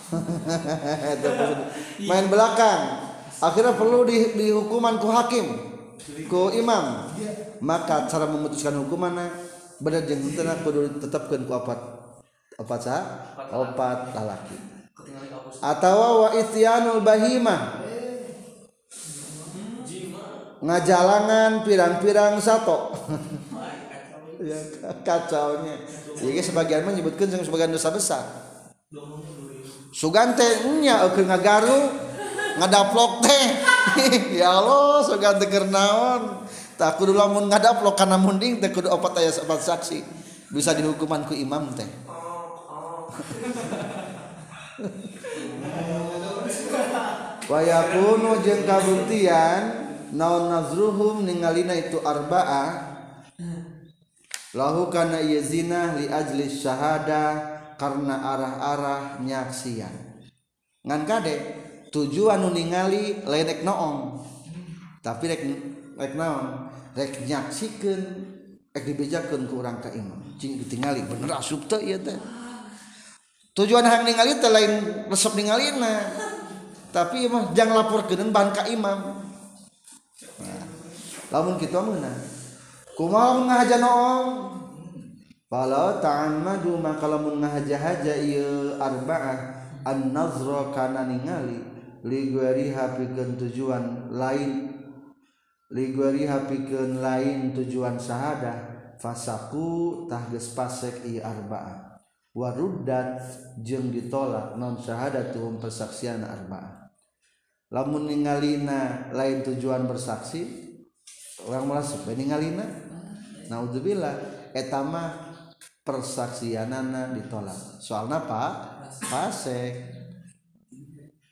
[2.09, 3.08] Main belakang
[3.39, 5.47] akhirnya perlu di, dihukuman ku hakim
[6.27, 7.09] ku imam.
[7.59, 9.15] Maka cara memutuskan hukuman
[9.83, 10.23] benar jeung
[10.63, 11.79] kudu tetapkan ku opat
[12.59, 13.03] opat sah
[13.51, 14.55] opat lalaki
[15.59, 17.83] atau wa ityanul bahimah
[20.59, 22.95] ngajalangan pirang-pirang satu
[24.39, 24.59] ya
[25.03, 25.83] kacaunya.
[26.15, 28.23] Jadi sebagian menyebutkan sebagian dosa besar.
[29.91, 32.08] Sugante nya oke ngagaru
[32.59, 33.47] ngadaplok teh.
[34.39, 36.45] Ya Allah sugante kernaon
[36.77, 40.03] tak kudu lamun ngadaplok karena munding teh kudu opat aya opat saksi.
[40.51, 41.87] Bisa dihukuman ku imam teh.
[47.49, 52.89] Wayakunu jeung kabuktian naon nazruhum ningalina itu arba'ah
[54.53, 59.93] lahu kana ieu zina li ajli syahada karena arah-arah nyaksian.
[60.85, 61.35] Ngan kade
[61.89, 64.25] tujuan nu ningali lenek noong.
[64.99, 65.41] Tapi rek
[65.95, 68.01] rek naon rek nyaksikeun
[68.75, 72.17] rek dibejakeun ku urang ka imam cing ditingali bener asup teu ieu teh.
[73.55, 76.03] Tujuan hang ningali teh lain resep ningalina
[76.89, 79.23] tapi mah jang laporkeun ban ka imam.
[80.39, 80.65] Nah,
[81.31, 82.19] lamun kitu meunang
[82.99, 84.27] kumaha ngahaja noong.
[85.49, 91.78] Kalau ta'amadu maka lamun ngahaja-haja ieu arba'ah an-nazra kana ningali.
[92.05, 94.51] Li guariha pikeun tujuan lain.
[95.69, 102.01] Li guariha pikeun lain tujuan sahadah fasaku tah geus pasek ieu arba'ah
[102.35, 103.21] waruddat
[103.63, 106.91] jeung ditolak non syahadatuhum persaksian arba'ah
[107.71, 110.69] lamun ningalina lain tujuan bersaksi
[111.47, 112.65] orang merasa ningalina.
[113.49, 114.13] Naudzubillah
[114.53, 115.33] etama
[115.81, 117.81] persaksianana ditolak.
[117.81, 118.53] Soalnya pak
[119.09, 119.98] pasek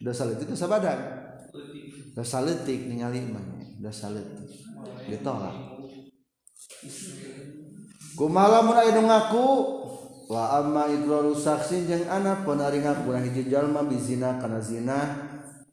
[0.07, 0.99] dosa letik dosa badan.
[2.15, 4.47] Dosa letik ningali imannya dosa letik.
[5.11, 5.55] Ditolak
[8.17, 9.47] kumala mun aya ngaku
[10.27, 14.99] wa amma idraru saksin jeung ana penaring kurang hiji jalma bizina kana zina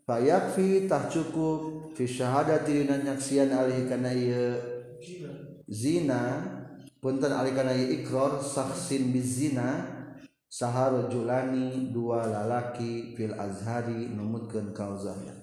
[0.04, 4.58] fayakfi tah cukup fi syahadati dina nyaksian alih kana ieu
[5.70, 6.50] zina.
[7.04, 9.93] Punten alih kana ieu ikrar saksin bizina
[10.54, 15.34] Sahar Julani dua lalaki fil Azhari numutkeun kauzahnya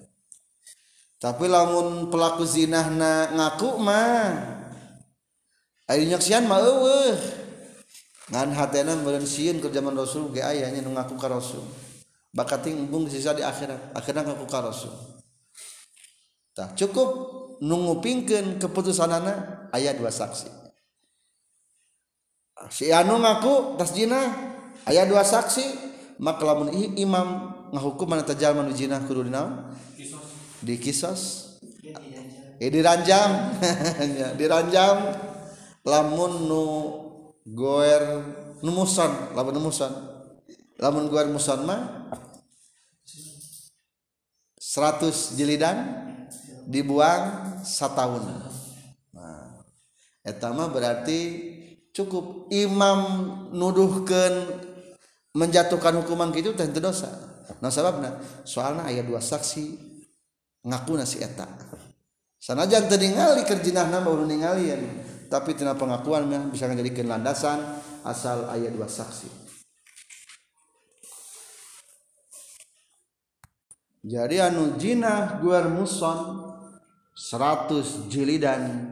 [1.20, 4.32] Tapi lamun pelaku zinahna ngaku mah
[5.84, 7.20] ari nyaksian mah eueuh.
[8.32, 11.60] Ngan hatena meureun sieun ke zaman Rasul ge aya nya ngaku ka Rasul.
[12.32, 14.96] bakat embung sisa di akhirat, akhirnya ngaku ka Rasul.
[16.56, 17.10] Tah cukup
[17.60, 20.48] nungupingkeun keputusanana aya dua saksi.
[22.72, 24.51] Si anu ngaku tas jinah
[24.86, 25.64] ayat dua saksi
[26.22, 29.74] maka lamun imam ngahukum mana tajal manujina kudu dinaon?
[30.62, 31.52] Di kisos.
[32.62, 33.58] Eh diranjam
[34.38, 35.18] diranjam
[35.82, 36.64] lamun nu
[37.42, 38.22] goer
[38.62, 39.90] nu musan lamun nu musan
[40.78, 42.14] lamun goer musan mah
[44.62, 46.06] 100 jilidan
[46.70, 48.30] dibuang setahun.
[49.10, 49.66] Nah
[50.22, 51.18] eta mah berarti
[51.90, 53.00] cukup imam
[53.50, 54.34] nuduhkeun
[55.32, 57.08] menjatuhkan hukuman gitu tentu dosa.
[57.60, 58.20] Nah sebabnya?
[58.44, 59.64] Soalnya ayat dua saksi
[60.64, 61.48] ngaku nasi eta.
[62.42, 64.72] Sanajan tadi ngali kerjinah nama baru ningali
[65.30, 67.58] tapi tina pengakuan bisa menjadikan landasan
[68.04, 69.42] asal ayat dua saksi.
[74.02, 76.42] Jadi anu jinah guar muson
[77.14, 78.90] 100 jilidan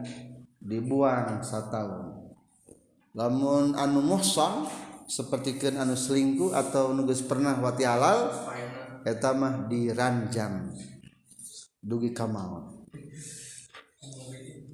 [0.61, 2.31] dibuang setahun
[3.11, 4.71] lamun anu muhson
[5.11, 8.31] sepertikan anu selingkuh atau nugas pernah wati halal
[9.03, 10.71] etamah diranjang.
[11.83, 12.79] Dugi kamal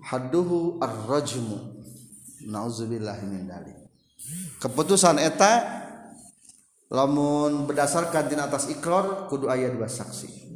[0.06, 1.82] hadduhu ar-rajmu.
[2.48, 3.76] Nauzubillah min dalik.
[4.62, 5.84] Keputusan eta
[6.88, 10.48] lamun berdasarkan tina atas ikrar kudu aya dua saksi.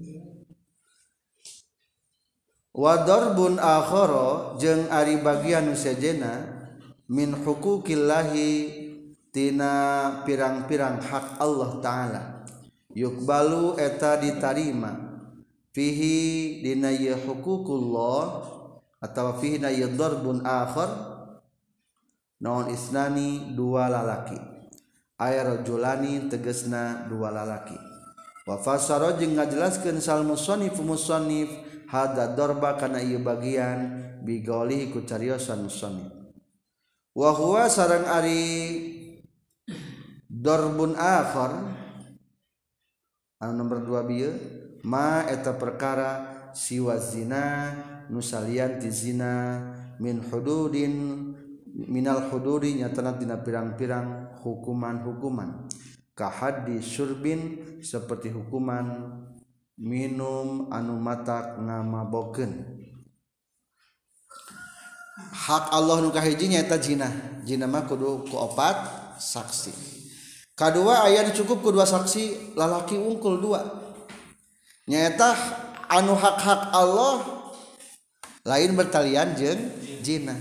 [2.72, 5.76] Wadarbun akhara jeung ari bagian nu
[7.12, 8.91] min hukukillahi
[9.32, 9.74] tina
[10.28, 12.22] pirang-pirang hak Allah ta'ala.
[12.92, 15.10] Yukbalu eta ditarima.
[15.72, 18.44] Fihi dina hukukullah
[19.00, 20.92] atau fihi na yadarbun akhar
[22.44, 24.36] naon isnani dua lalaki.
[25.16, 27.80] Ayar julani tegesna dua lalaki.
[28.44, 31.48] Wa fasara jeung ngajelaskeun sal musannif musannif
[31.88, 36.12] hada darba kana ieu bagian bigaulihi ku cariosan musannif.
[37.16, 38.44] Wa huwa sareng ari
[40.42, 41.54] Dorbun akhar
[43.38, 44.34] anu nomor 2 bieu
[44.82, 46.10] ma eta perkara
[46.58, 47.78] siwa zina
[48.10, 49.62] nusalian ti zina
[50.02, 51.30] min hududin
[51.72, 55.70] minal hududi nyatana dina pirang-pirang hukuman-hukuman.
[56.18, 59.14] Ka haddi syurbin seperti hukuman
[59.78, 62.52] minum anu matak ngamabokeun.
[65.32, 67.08] Hak Allah nu kahiji nyaeta zina.
[67.48, 68.76] Zina mah kudu ku opat
[69.22, 69.91] saksi.
[70.56, 73.62] kedua ayah cukup kedua saksi lalaki ungkul dua.
[74.90, 75.38] Nyata
[75.88, 77.22] anu hak-hak Allah
[78.48, 79.62] lain bertalian jeng
[80.02, 80.34] jina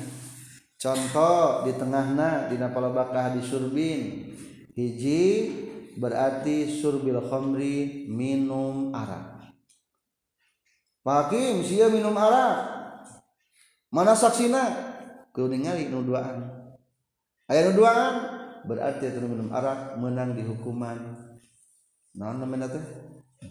[0.81, 4.01] contoh di tengahna di napalabakah di surbin.
[4.71, 5.53] Hiji
[6.01, 9.53] berarti surbil khomri minum arak.
[11.05, 12.81] Pakim sia minum arak.
[13.91, 14.71] Mana saksina?
[15.35, 16.49] Kudu ningali nu duaan.
[17.51, 18.40] Aya nu duaan.
[18.67, 20.99] berarti itu minum arak menang di hukuman.
[22.17, 22.85] Nah namanya teh?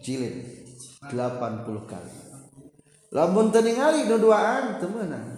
[0.04, 0.68] Jilid.
[1.08, 2.14] 80 kali.
[3.10, 5.34] Lamun teningali duduaan teu meunang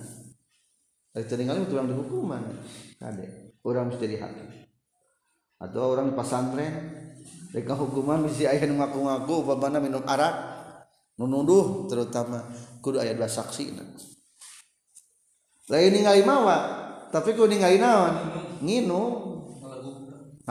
[1.12, 2.44] ari teningali teu eh, di hukuman
[3.00, 3.56] kade.
[3.62, 4.48] Urang mesti jadi hakim.
[5.62, 6.74] Atau orang pesantren.
[7.52, 10.34] Rek hukuman mesti aya nu ngaku-ngaku umpamana minum arak
[11.20, 12.48] nunuduh terutama
[12.80, 13.76] kudu aya dua saksi
[15.68, 16.58] lain ningali mawa
[17.12, 18.16] tapi kudu ningali naon?
[18.64, 19.31] Nginum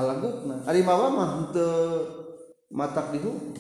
[0.01, 2.09] alagukna ari mawa mah teu
[2.73, 3.53] matak dihukum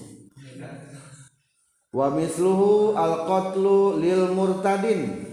[1.90, 5.28] wa misluhu al qatlu lil murtadin.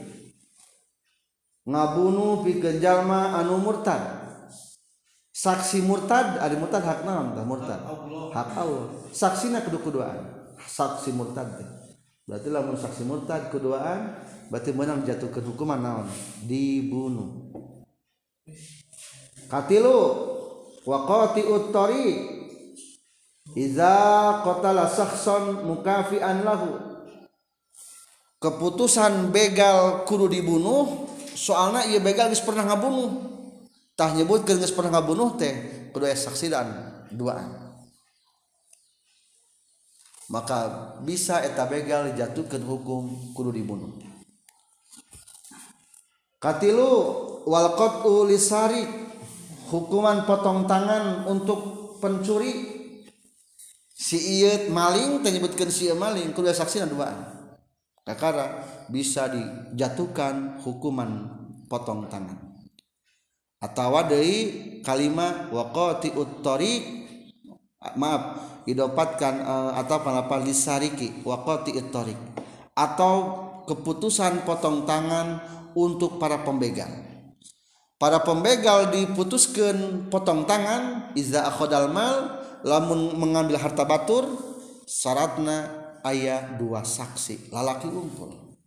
[1.67, 3.99] Ngabunuh pikeun jalma anu murtad.
[5.35, 7.83] Saksi murtad ari murtad hak naon tah murtad.
[8.31, 8.87] Hak Allah.
[9.11, 11.47] Saksina kudu keduaan saksi murtad
[12.27, 14.19] berarti lamun saksi murtad keduaan
[14.51, 16.07] berarti menang jatuhkan hukuman naon?
[16.43, 17.51] Dibunuh.
[19.47, 19.99] Katilu.
[20.87, 22.07] waqati uttari
[23.59, 23.95] iza
[24.47, 26.79] qatala shakhsan mukafi'an lahu.
[28.39, 33.11] Keputusan begal kudu dibunuh soalna ieu begal geus pernah ngabunuh.
[33.97, 35.53] Tah nyebut geus pernah ngabunuh teh
[35.91, 36.67] kudu aya saksi dan
[37.11, 37.67] duaan.
[40.27, 40.59] Maka
[41.07, 43.03] bisa eta begal dijatuhkeun hukum
[43.35, 43.91] kudu dibunuh.
[46.37, 46.93] Katilu
[47.49, 49.06] wal qat'u lisarik
[49.67, 51.59] hukuman potong tangan untuk
[51.99, 52.77] pencuri
[53.91, 57.35] si ieu maling teh nyebutkeun si maling kudu saksi duaan.
[58.07, 61.27] Kakara bisa dijatuhkan hukuman
[61.67, 62.39] potong tangan.
[63.59, 66.83] Atau deui kalimat waqati uttoriq
[67.97, 68.23] maaf
[68.63, 72.15] didapatkan uh, atau palapa lisariki waqati uttoriq
[72.77, 73.13] atau
[73.65, 75.41] keputusan potong tangan
[75.73, 77.16] untuk para pembegal
[77.97, 84.29] para pembegal diputuskan potong tangan iza akhodal mal lamun mengambil harta batur
[84.85, 85.69] syaratna
[86.05, 88.57] ayat dua saksi lalaki unggul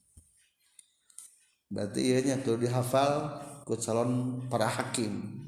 [1.70, 5.38] berarti ianya tuh dihafal ku calon para hakim.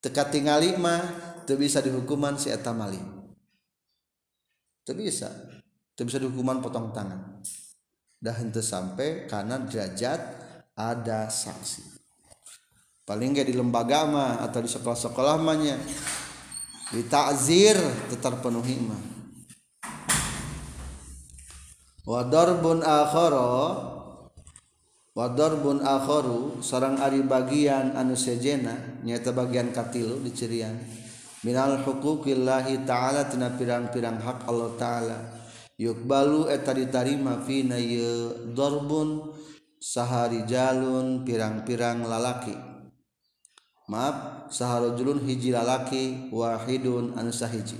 [0.00, 1.04] Teka tinggal mah
[1.44, 3.20] tuh bisa dihukuman si eta maling
[4.80, 5.28] tuh bisa
[5.92, 7.44] tuh bisa dihukuman potong tangan.
[8.16, 10.20] Dah hente sampai karena derajat
[10.72, 11.99] ada saksi
[13.10, 15.74] paling gak di lembaga mah atau di sekolah-sekolah mahnya
[16.94, 17.74] ditakzir
[18.06, 19.02] tetap penuhi mah.
[22.06, 23.50] Wadarbun akhara
[25.10, 30.78] wadarbun akharu sarang ari bagian anu sejena nyata bagian katilu dicirian
[31.42, 35.18] minal huquqillahi ta'ala tina pirang-pirang hak Allah ta'ala.
[35.82, 37.74] Yukbalu eta ditarima fina
[38.54, 39.34] darbun
[39.82, 42.69] sahari jalun pirang-pirang lalaki.
[43.90, 47.74] maaf saharojulun hiji lalaki wahidun anu sahiji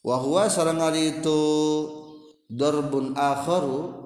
[0.00, 1.40] wa huwa sareng ari itu
[2.48, 4.00] darbun akharu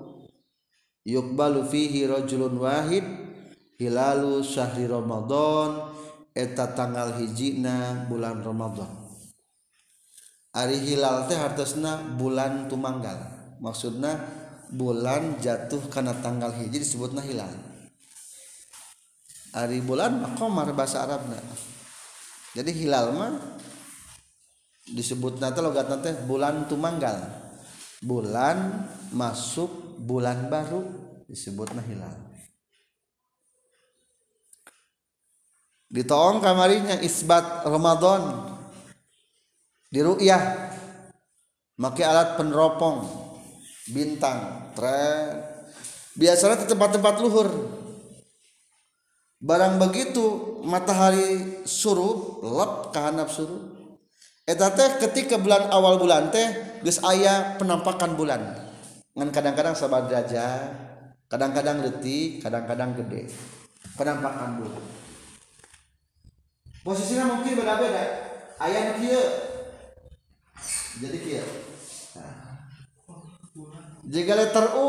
[1.07, 3.07] yuqbalu fihi rajulun wahid
[3.79, 5.95] hilalu syahri ramadan
[6.35, 8.91] eta tanggal hijina bulan ramadan.
[10.55, 13.19] Ari hilal teh hartosna bulan tumanggal.
[13.59, 14.19] Maksudna
[14.71, 17.51] bulan jatuh karena tanggal hiji disebutna hilal.
[19.55, 21.39] hari bulan komar bahasa Arabnya.
[22.59, 23.33] Jadi hilal mah
[24.91, 27.47] disebut nanti logat nanti bulan tumanggal.
[28.05, 28.85] Bulan
[29.15, 30.83] masuk bulan baru
[31.31, 32.15] disebut nah hilal.
[35.89, 38.51] Ditoong kamarinya isbat Ramadan.
[39.89, 40.75] Di ru'yah.
[41.75, 43.03] Pakai alat peneropong
[43.91, 45.43] bintang tren
[46.15, 47.51] biasanya ke tempat-tempat luhur
[49.45, 53.77] barang begitu matahari suruh lep kehanap suruh.
[54.49, 58.41] Eta teh ketika bulan awal bulan teh geus aya penampakan bulan.
[59.13, 60.73] Ngan kadang-kadang sabar derajat
[61.29, 63.29] kadang-kadang detik kadang-kadang gede.
[64.01, 64.85] Penampakan bulan.
[66.81, 68.05] Posisinya mungkin beda-beda.
[68.57, 69.23] Ayat kia
[71.03, 71.45] jadi kia
[72.15, 72.55] nah.
[74.07, 74.89] jika letter U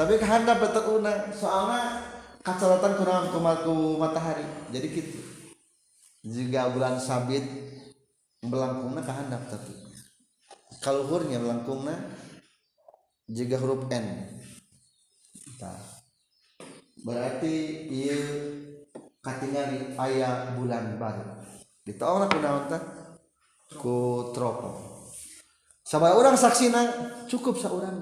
[0.00, 2.13] tapi kehandap letter U nah soalnya
[2.44, 4.44] kacolatan kurang kumaku matahari.
[4.68, 5.18] Jadi gitu
[6.24, 7.44] jika bulan sabit
[8.44, 9.72] melangkungna kehandap tapi.
[10.84, 11.96] Kaluhurnya melangkungna
[13.32, 14.28] jika huruf N.
[15.64, 15.80] Nah,
[17.00, 18.20] berarti iya
[19.24, 21.24] katingali ayah bulan baru.
[21.88, 22.82] Ditahu ku naon teh
[23.80, 24.94] ku tropo
[25.84, 26.80] sama orang saksina
[27.28, 28.00] cukup seorang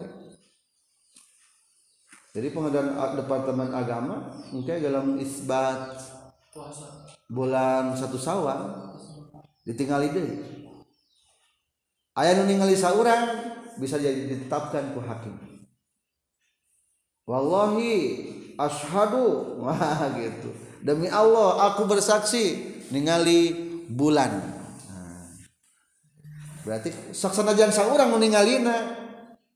[2.32, 6.00] jadi pengadilan departemen agama mungkin dalam isbat
[7.28, 8.92] bulan satu sawal
[9.68, 10.28] ditinggali deh
[12.16, 15.36] ayah ningali saurang bisa jadi ditetapkan ku hakim.
[17.24, 17.94] Wallahi
[18.58, 20.50] ashadu wah gitu.
[20.82, 22.58] Demi Allah aku bersaksi
[22.90, 23.54] ningali
[23.86, 24.42] bulan.
[24.90, 25.30] Nah,
[26.66, 28.98] berarti saksanajan seorang meningalina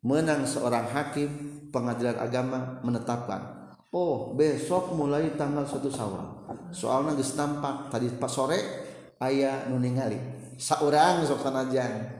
[0.06, 7.88] menang seorang hakim pengadilan agama menetapkan oh besok mulai tanggal satu sawal soalnya geus nampak
[7.88, 8.58] tadi pas sore
[9.22, 10.18] ayah nuningali
[10.56, 12.16] saurang sok sanajan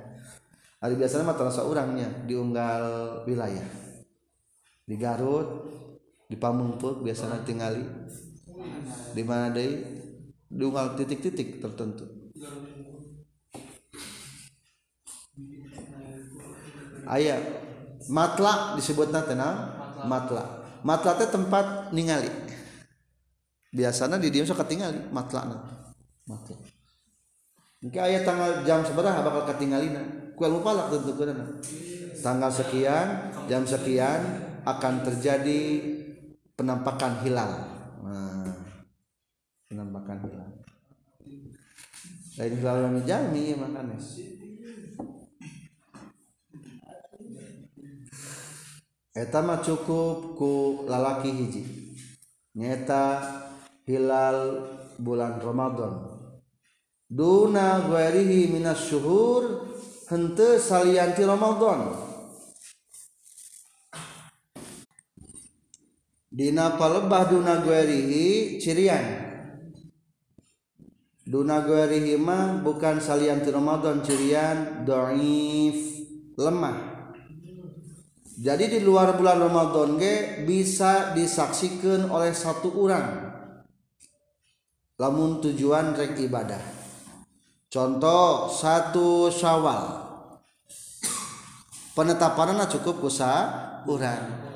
[0.86, 2.84] hari biasanya mah terasa orangnya di unggal
[3.26, 3.66] wilayah.
[4.86, 5.66] Di Garut
[6.30, 7.82] di Pamungpuk biasanya tingali.
[9.10, 9.72] Di mana deh
[10.46, 12.06] di unggal titik-titik tertentu.
[17.06, 17.38] Ayah
[18.10, 19.34] matla disebut nanti
[20.06, 20.64] matla.
[20.82, 21.10] Matla.
[21.18, 22.30] Itu tempat ningali.
[23.74, 25.44] Biasanya di dia suka tinggali matla
[26.24, 26.56] matla.
[27.84, 29.94] Mungkin ayat tanggal jam seberapa bakal ketinggalin
[30.32, 31.12] kue lupa lah tentu
[32.24, 34.20] tanggal sekian jam sekian
[34.66, 35.60] akan terjadi
[36.56, 37.52] penampakan hilal.
[38.02, 38.56] Nah,
[39.70, 40.50] penampakan hilal.
[42.36, 43.96] Lain hilal yang jami makanya
[49.16, 51.62] etama cukup ku lalaki hiji.
[52.52, 53.24] Nyata
[53.88, 54.68] hilal
[55.00, 56.12] bulan Ramadan.
[57.08, 59.72] Duna ghairihi minas syuhur
[60.12, 61.96] henteu salianti Ramadan.
[66.28, 69.24] Dina palebah duna ghairihi cirian.
[71.24, 75.78] Duna ghairihi mah bukan salianti Ramadan cirian dhaif
[76.36, 76.95] lemah.
[78.36, 83.32] Jadi di luar bulan Ramadan ge bisa disaksikan oleh satu orang.
[85.00, 86.60] Lamun tujuan rek ibadah.
[87.72, 90.04] Contoh satu syawal.
[91.96, 93.32] Penetapannya cukup kusa
[93.88, 94.46] orang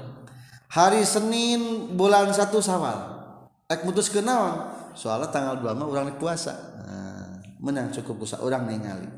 [0.70, 3.18] hari Senin bulan satu sawal
[3.66, 9.10] ek mutus kenaon soalnya tanggal dua mah orang puasa nah, menang cukup puasa orang ningali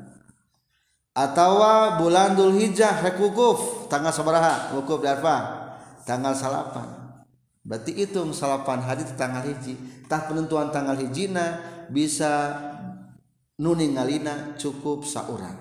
[1.13, 1.61] atau
[2.01, 5.61] bulan Dul Hijjah rek wukuf tanggal sabaraha wukuf di Arfah.
[6.03, 6.89] Tanggal salapan.
[7.63, 9.79] Berarti hitung salapan hari di tanggal hiji.
[10.11, 12.59] Tah penentuan tanggal hijina bisa
[13.55, 15.55] nuningalina cukup saurang.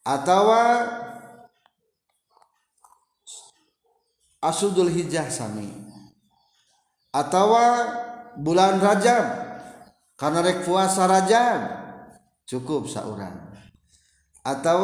[0.00, 0.48] Atau
[4.40, 5.68] asudul hijjah sami.
[7.12, 7.52] Atau
[8.40, 9.24] bulan rajab
[10.16, 11.87] karena rek puasa rajab
[12.48, 13.52] cukup seorang
[14.40, 14.80] atau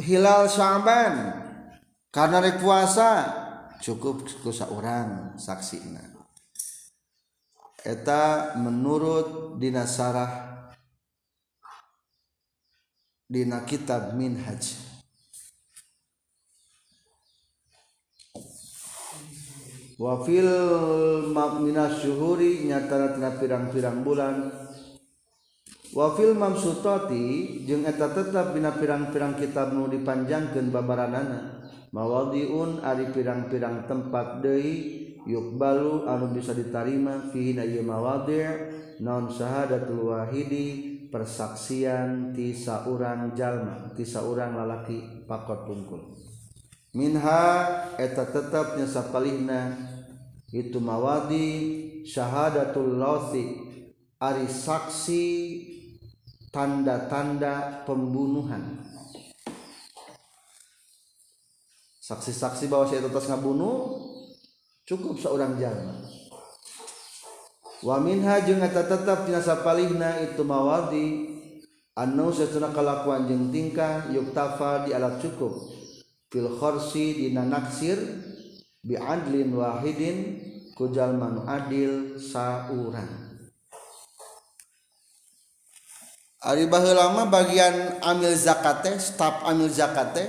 [0.00, 1.44] hilal sya'ban
[2.08, 3.28] karena rek puasa
[3.84, 6.00] cukup ku seorang saksina
[7.84, 10.54] eta menurut dinasarah
[13.28, 14.80] dina kitab minhaj.
[19.94, 20.50] Wafil
[21.62, 24.50] minas syuhuri nyata tina pirang-pirang bulan
[25.94, 31.62] wafil mamsutoti jeung eta tetap bina pirang-pirang kitab nu dipanjangkeun babaranana.
[31.94, 40.98] Mawadiun ari pirang-pirang tempat deui yukbalu anu bisa ditarima fihi na mawadi' non syahadatul wahidi
[41.14, 46.02] persaksian ti saurang jalma ti saurang lalaki pakot pungkul.
[46.98, 47.46] Minha
[47.94, 49.78] eta tetapnya sapalihna
[50.50, 51.46] itu mawadi
[52.02, 53.62] syahadatul lawsi
[54.18, 55.26] ari saksi
[56.54, 58.78] tanda-tanda pembunuhan.
[61.98, 63.98] Saksi-saksi bahwa saya tetas ngabunuh
[64.86, 66.04] cukup seorang jalma
[67.80, 71.32] wa minha jeung eta tetep dina sapalihna itu mawadi
[71.96, 75.56] anu satuna kalakuan jeung tingkah yuktafa di alat cukup.
[76.28, 77.96] Fil khorsi dina naksir
[78.84, 80.44] bi adlin wahidin
[80.76, 83.23] ku jalma adil saurang
[86.44, 90.28] Ari baheula bagian amil zakate, staf amil zakate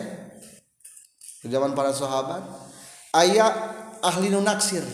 [1.44, 2.40] zaman para sahabat
[3.12, 3.54] ayat
[4.00, 4.88] ahli nu naksir.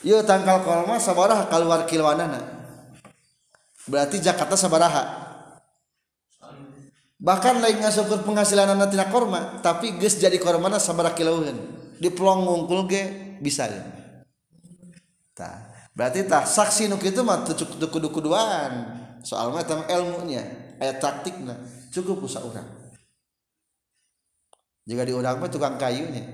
[0.00, 2.40] Yuk tangkal kolma sabaraha keluar kilwanana.
[3.84, 5.04] Berarti Jakarta sabaraha.
[7.18, 11.60] Bahkan lain ngasukur penghasilan anak tina korma, tapi ges jadi kormana sabaraha kilauhan.
[11.98, 13.82] Di pelong ngungkul ge bisa ya.
[15.92, 17.42] Berarti tah saksi nuk itu mah
[17.90, 18.70] kudu-kuduan
[19.28, 20.40] soal mata ilmunya
[20.80, 21.60] ayat taktiknya
[21.92, 22.64] cukup usah orang
[24.88, 26.24] jika di orang mah tukang kayunya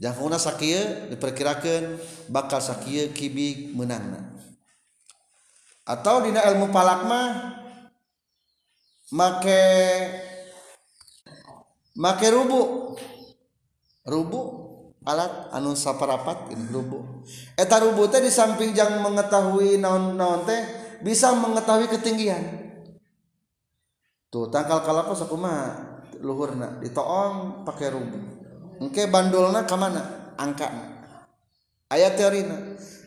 [0.00, 2.00] jangkungna sakia diperkirakan
[2.32, 4.32] bakal sakia kibik menang
[5.84, 7.28] atau dina ilmu palak mah
[9.10, 9.60] make
[11.98, 12.94] make rubu.
[14.00, 14.40] Rubu
[15.04, 17.22] alat anu saparapat rubu.
[17.54, 22.42] Eta rubu teh di samping jang mengetahui naon-naon teh bisa mengetahui ketinggian.
[24.30, 25.90] Tuh tangkal kalapa sakumaha
[26.22, 28.18] luhurna ditoong pakai rubu
[28.80, 30.70] engke bandolna kemana angka.
[31.90, 32.56] Ayat teorina.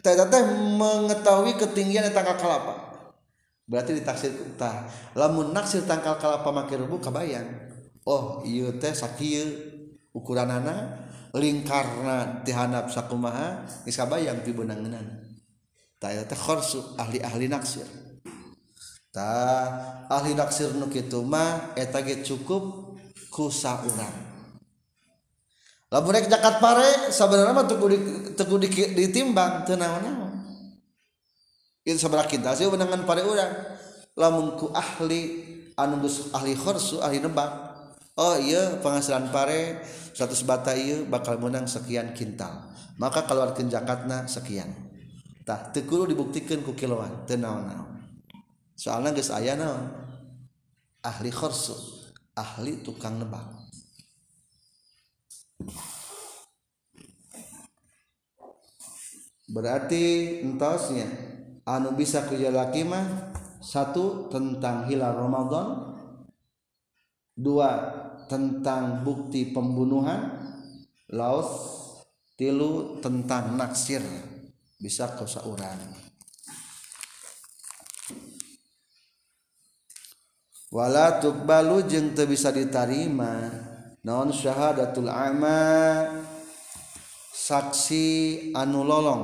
[0.04, 0.44] Teh teh
[0.76, 2.74] mengetahui ketinggian tangkal kalapa.
[3.64, 7.48] Berarti ditaksir tah lamun naksir tangkal kalapa make rubu kabayang.
[8.04, 9.48] Oh iya teh sakil
[10.12, 15.23] ukuran anak lingkarna dihanap sakumaha geus kabayang ti beunangeunana.
[17.00, 17.88] ahli-ahli naksir.
[19.14, 19.30] Ta,
[20.10, 20.74] ahli naksir
[21.78, 22.98] eta ge cukup
[23.30, 24.34] ku saurang.
[25.94, 27.98] Lamun rek jakat pare sabenerna mah teu di,
[28.34, 30.42] teguh di, ditimbang teu naon-naon.
[31.86, 33.54] Itu sabaraha kita sih benangan pare urang.
[34.18, 35.46] Lamun ku ahli
[35.78, 36.02] anu
[36.34, 37.50] ahli khorsu ahli nebak.
[38.18, 39.86] Oh iya penghasilan pare
[40.18, 42.74] 100 bata iya bakal menang sekian kintal.
[42.98, 44.70] Maka keluarkan jakatna sekian.
[45.44, 48.00] Tah teu kudu dibuktikan ku kiloan teu naon-naon.
[48.74, 49.92] Soalna geus aya naon?
[51.04, 53.46] Ahli khorsu ahli tukang nebak.
[59.54, 61.06] Berarti entosnya
[61.68, 65.94] anu bisa ku jalaki mah satu tentang hilal Ramadan
[67.38, 67.70] dua
[68.28, 70.42] tentang bukti pembunuhan
[71.14, 71.50] laos
[72.34, 74.02] tilu tentang naksir
[74.84, 75.80] bisa kau sauran
[80.74, 83.54] wala tuqbalu jeung teu bisa diterima.
[84.04, 85.62] Naon syahadatul ama?
[87.32, 89.24] Saksi anu lolong.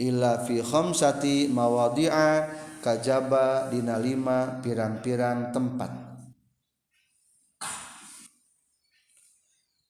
[0.00, 2.48] Illa fi khamsati mawadi'a
[2.80, 5.92] kajaba dina lima pirang-pirang tempat.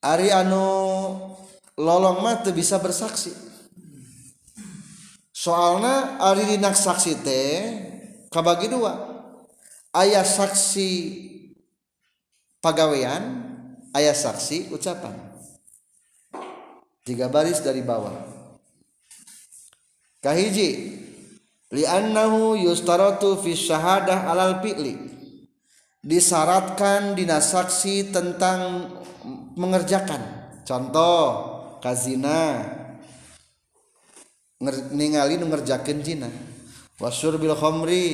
[0.00, 0.66] Ari anu
[1.78, 3.49] lolong mah bisa bersaksi
[5.40, 7.56] soalnya dinak saksi teh
[8.28, 9.08] kabagi dua.
[9.96, 10.90] Ayah saksi
[12.60, 13.48] pegawaian
[13.96, 15.16] ayah saksi ucapan.
[17.02, 18.12] Tiga baris dari bawah.
[20.20, 21.00] Kahiji
[21.72, 25.08] li'annahu yustaratu fi syahadah alal fi'li.
[26.00, 28.92] Disyaratkan dina saksi tentang
[29.56, 30.52] mengerjakan.
[30.68, 31.24] Contoh
[31.80, 32.79] kazina.
[34.60, 36.28] ningali ngerjakeun zina.
[37.00, 38.04] Wasur bil khamri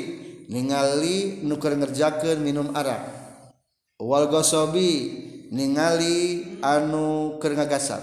[0.46, 3.02] ningali nuker ngerjakeun minum arak.
[3.98, 4.90] Wal gosobi
[5.50, 8.02] ningali anu keur ngagasan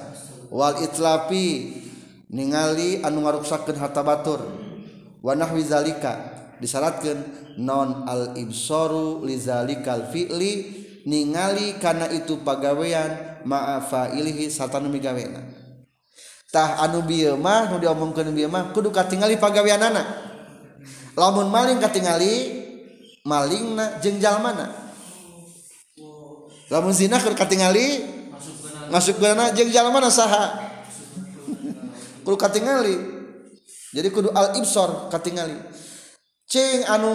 [0.52, 1.80] wal itlapi
[2.28, 4.44] ningali anu ngaruksakeun harta batur.
[5.24, 6.20] Wa nahwi zalika
[6.60, 7.24] disyaratkeun
[7.64, 15.63] non al ibsaru lizalikal fi'li ningali kana itu pagawean ma'a fa'ilihi satanu migawena
[16.54, 20.06] tah anu bieu mah nu diomongkeun bieu mah kudu katingali pagaweanana.
[21.18, 22.62] Lamun maling katingali
[23.26, 24.70] malingna jeung jalmana.
[26.70, 28.06] Lamun zina kudu katingali
[28.94, 30.62] ngasupkeunna jeung jalmana saha.
[32.24, 32.96] Kudu katingali.
[33.92, 35.58] Jadi kudu al ibsor katingali.
[36.46, 37.10] Cing anu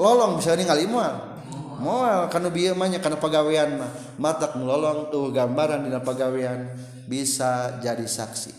[0.00, 1.33] lolong bisa ningali moal
[2.30, 3.90] karena bieu mah karena pagawean mah.
[4.20, 6.70] Matak lolong tuh gambaran dina pagawean
[7.08, 8.52] bisa jadi saksi.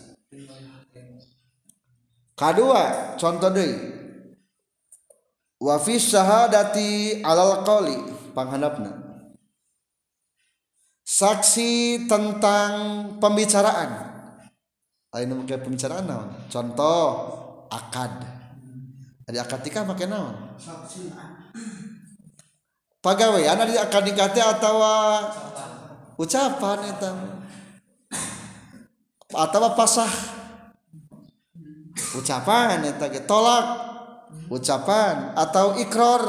[2.36, 3.72] Kedua contoh deh
[5.56, 7.96] wafis syahadati alal qali
[8.36, 9.06] panghandapna
[11.06, 12.70] saksi tentang
[13.22, 14.12] pembicaraan.
[15.14, 16.28] Lain pakai pembicaraan naon?
[16.50, 17.08] Contoh
[17.72, 18.20] akad.
[19.24, 20.34] Jadi akad nikah pakai naon?
[20.60, 21.85] Pegawai
[23.06, 24.82] anak di akad nikah atau
[26.18, 27.12] ucapan itu.
[29.30, 30.10] Atau pasah
[32.18, 33.66] ucapan itu tolak.
[34.46, 36.22] Ucapan atau ikrar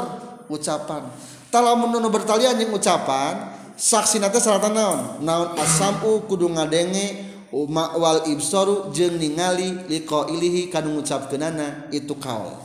[0.50, 1.06] ucapan.
[1.54, 5.00] Kalau menunu bertalian yang ucapan saksi nanti selatan naon?
[5.22, 12.58] Naon asamu kudu ngadenge wal ibsoru jeung ningali liko ilihi kanu ngucap kenana itu kaul.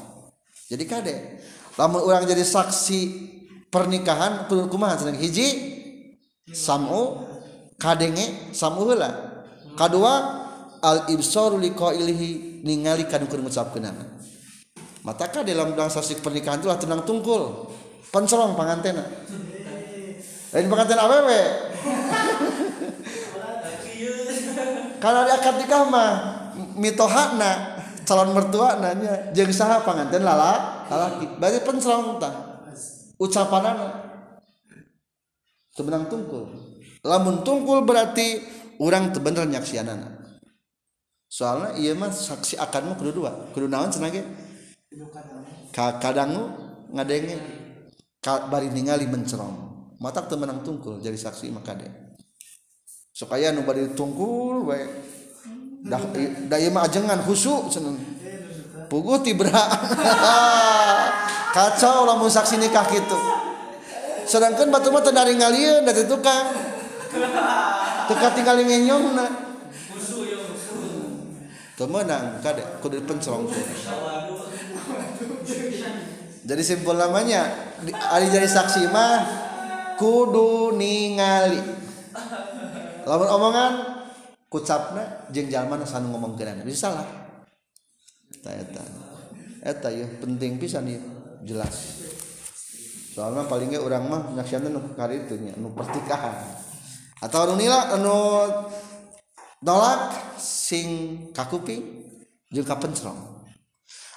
[0.74, 1.16] Jadi kade.
[1.78, 3.00] Lamun orang jadi saksi
[3.74, 5.74] pernikahan kudu kumaha cenah hiji?
[6.54, 7.26] Samu?
[7.82, 8.54] Kadenge?
[8.54, 9.10] Samu heula.
[9.74, 10.46] Kadua
[10.86, 14.14] al ibsoru liko ilihi ningali kanu kudu ngucap kenana
[15.04, 17.72] mata dalam dalam saksi pernikahan itu lah tenang tungkul?
[18.10, 19.04] Pencerong pangantena.
[20.54, 21.42] Lain pengantin awewe
[25.02, 26.12] kalau dia akad nikah mah
[26.78, 31.26] mitohana calon mertua nanya jeung saha panganten lala lalaki.
[31.42, 32.53] Berarti penserong tah
[33.18, 33.78] ucapan
[35.74, 36.50] sebenang tungkul.
[37.04, 38.40] Lamun tungkul berarti
[38.80, 40.24] orang tebener nyaksianan
[41.34, 43.32] soalnya iya mah saksi akanmu kudu dua.
[43.52, 44.22] Kudu naon senage
[45.74, 46.54] ka kadangu
[46.94, 47.42] ngadenge
[48.22, 49.74] ka bari ningali mencerong.
[49.98, 52.04] Mata temenang tungkul jadi saksi maka deh
[53.14, 54.90] supaya nu bari tungkul baik
[55.86, 56.02] dah
[56.50, 57.94] da ieu mah ajengan husu cenah.
[58.90, 59.50] Puguh tibra
[61.54, 63.18] kacau lamun saksi nikah gitu.
[64.26, 66.50] Sedangkan batu mah dari ngalian dari tukang.
[68.10, 69.54] Tukang tinggal ngenyong na
[71.74, 73.50] temenang kade kudu pencelong
[76.44, 77.50] jadi simpul namanya
[77.88, 79.24] ada jadi saksi mah
[79.96, 81.60] kudu ningali.
[83.08, 83.74] Lamun omongan
[84.52, 87.08] kucapna jeng jalma nu sanu ngomong kenana bisa salah
[88.36, 88.84] eta eta.
[89.64, 91.13] Eta ya penting pisan ieu.
[91.46, 92.02] jelas.
[93.14, 96.34] Soalnya palingnya orang mah nyaksian nu kari itu nya nu pertikahan.
[97.22, 98.50] Atau nu nila anu
[99.62, 101.78] dolak sing kakupi
[102.50, 103.46] jeung kapencrong.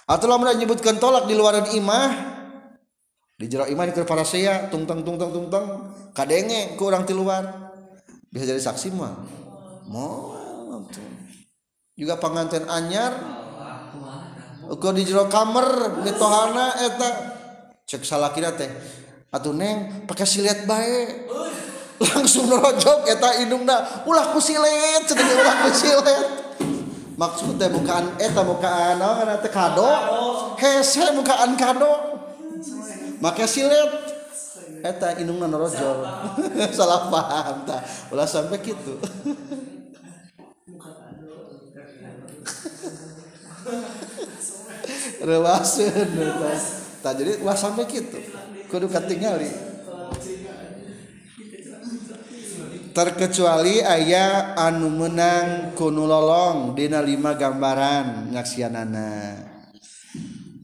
[0.07, 2.11] Atau lamun menyebutkan tolak di luar imah
[3.37, 7.75] di jero imah ke para saya tungtang tungtang tungtang kadenge ku orang di luar.
[8.33, 9.13] Bisa jadi saksi mah?
[9.87, 10.37] Mau
[11.97, 13.13] juga pengantin anyar
[14.71, 17.15] ukur di jero kamar mitohana eta eh,
[17.87, 18.71] cek salah kira teh.
[19.31, 21.29] Atuh neng pakai silet baik
[21.97, 26.27] langsung nerojok eh, eta indungna ulah ku silet cenah ulah ku silet.
[27.17, 29.89] Maksud teh eta eh, bukan naon oh, karena teh kado.
[30.59, 31.93] Hese bukan kado.
[33.23, 34.15] Make silet.
[34.83, 35.99] Eta indungna nerojok.
[36.77, 38.99] Salah paham ta ulah sampai gitu.
[45.23, 46.09] rewasen
[47.01, 48.19] tak jadi wah sampai gitu.
[48.67, 49.77] Kudu ketinggali
[52.97, 59.13] terkecuali ayah anu menang kunu lolong dina lima gambaran nyaksianana.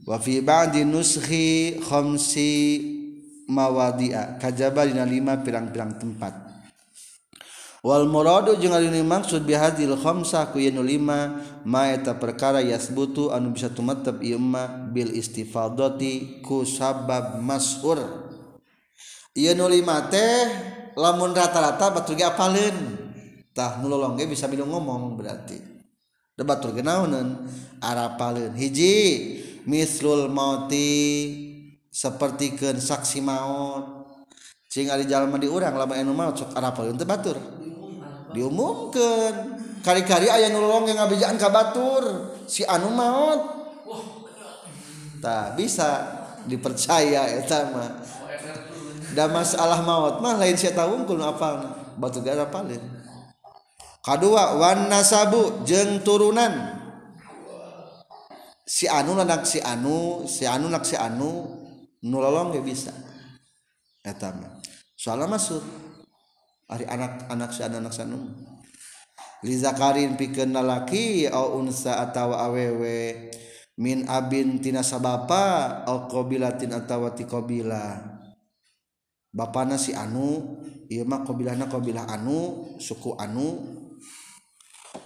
[0.03, 2.53] Wa fi ba'di nushi khamsi
[3.47, 4.41] mawadi'a.
[4.41, 6.42] Kajaba dina lima pirang-pirang tempat.
[7.83, 13.35] Wal muradu jeung ari maksud bi hadil khamsah ku yeun lima ma eta perkara yasbutu
[13.35, 18.31] anu bisa tumetep ieu ma bil istifadati ku sabab mas'ur.
[19.35, 20.47] Ieu nu lima teh
[20.95, 23.03] lamun rata-rata batur ge apaleun.
[23.51, 25.59] Tah nu lolong ge bisa minum ngomong berarti.
[26.39, 27.51] Da batur ge naonan?
[27.83, 28.95] Arapaleun hiji
[29.67, 30.87] mislul mauti
[31.91, 34.07] sepertikan saksi maut
[34.71, 37.37] sehingga di jalan mandi orang lama enu maut sok arapal untuk batur
[38.33, 43.41] diumumkan kari-kari ayah nulung yang ngabijaan kabatur si anu maut
[45.23, 46.19] tak bisa
[46.51, 47.91] dipercaya eta mah.
[49.13, 52.81] Dan masalah maut mah lain saya tahu kuno apa batu gara paling
[54.03, 56.81] kedua wan nasabu jeng turunan.
[58.67, 61.45] Si anu nak si anu si anu nak si anu
[62.03, 62.91] nulolong gak bisa.
[64.03, 64.59] Etama
[64.99, 65.63] soalnya masuk
[66.73, 68.33] Ari anak-anak anak sanum.
[69.45, 73.29] Li zakarin pikeun lalaki au unsa atawa awewe
[73.77, 78.01] min abin tina sabapa au qabilatin atawa ti qabila.
[79.33, 80.61] Bapana si anu
[80.93, 83.81] ieu mah qabilahna qabilah anu suku anu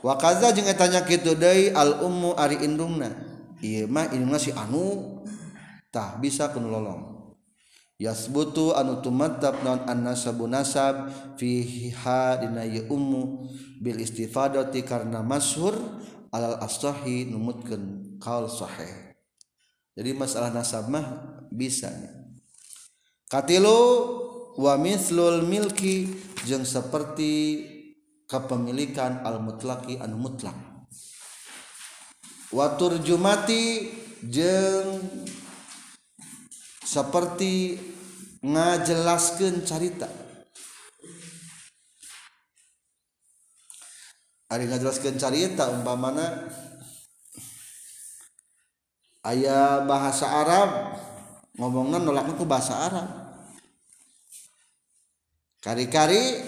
[0.03, 3.07] wa kaza jeung eta nya kitu deui al ummu ari indungna
[3.63, 5.23] ieu mah indungna si anu
[5.95, 7.16] tah bisa kunu lolong
[7.97, 11.09] yasbutu anu tumattab non an-nasabu nasab
[11.41, 13.49] fiha dina ummu
[13.81, 15.73] bil istifadati karena masyhur
[16.29, 19.17] alal as-sahih numutkeun qaul sahih.
[19.97, 21.07] Jadi masalah nasab mah
[21.49, 21.89] bisa
[23.33, 23.81] katilu
[24.61, 26.13] wa mithlul milki
[26.45, 27.65] jeung seperti
[28.29, 30.57] kepemilikan al mutlaki anu mutlak.
[32.53, 33.89] Wa turjumati
[34.21, 35.01] jeung
[36.87, 37.75] seperti
[38.47, 40.07] ngajelaskan carita.
[44.47, 46.47] Ari ngajelaskan carita umpamana
[49.27, 50.71] aya bahasa Arab
[51.59, 53.09] ngomongnya nolaknya ke bahasa Arab.
[55.59, 56.47] Kari-kari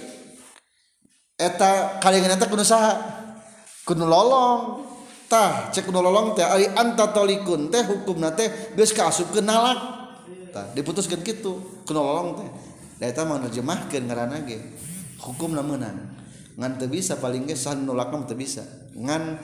[1.34, 2.94] eta kalingan eta kudu saha?
[3.82, 4.86] Kudu lolong.
[5.26, 9.97] Tah cek kudu lolong teh ari anta tolikun teh hukumna teh geus kaasupkeun nalak.
[10.66, 11.82] eta diputuskan gitu.
[11.86, 12.50] Kelolong teh.
[12.98, 14.58] Eta mau nerjemahkan ngerana ge.
[15.22, 16.18] Hukum menang.
[16.58, 18.66] Ngan teu bisa paling ge sah nulakna teu bisa.
[18.98, 19.38] Ngan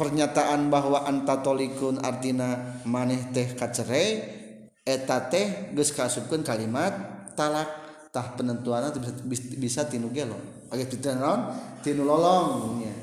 [0.00, 4.04] pernyataan bahwa antatolikun artina maneh teh kacere
[4.80, 6.92] eta teh geus kasupkeun kalimat
[7.36, 7.84] talak.
[8.14, 8.94] Tah penentuanna
[9.26, 10.38] bisa bisa tinu gelo.
[10.70, 11.50] Agak tinu naon?
[11.82, 12.94] Tinu lolong nya.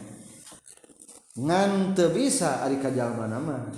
[1.35, 3.69] Ngan teu bisa ari ka jalma mah.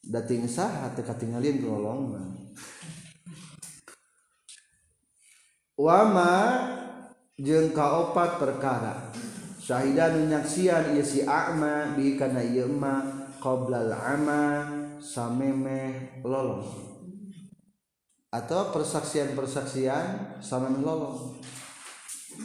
[0.00, 2.39] Dating saha teu katingalieun lolong mah.
[5.80, 6.32] Wama
[7.40, 9.08] jeung kaopat perkara.
[9.60, 13.00] Syahidan nyaksian ieu si a'ma bi kana ieu ma
[13.40, 14.68] qoblal ama
[15.00, 16.68] sameme lolong.
[18.28, 21.40] Atau persaksian-persaksian sameme lolong.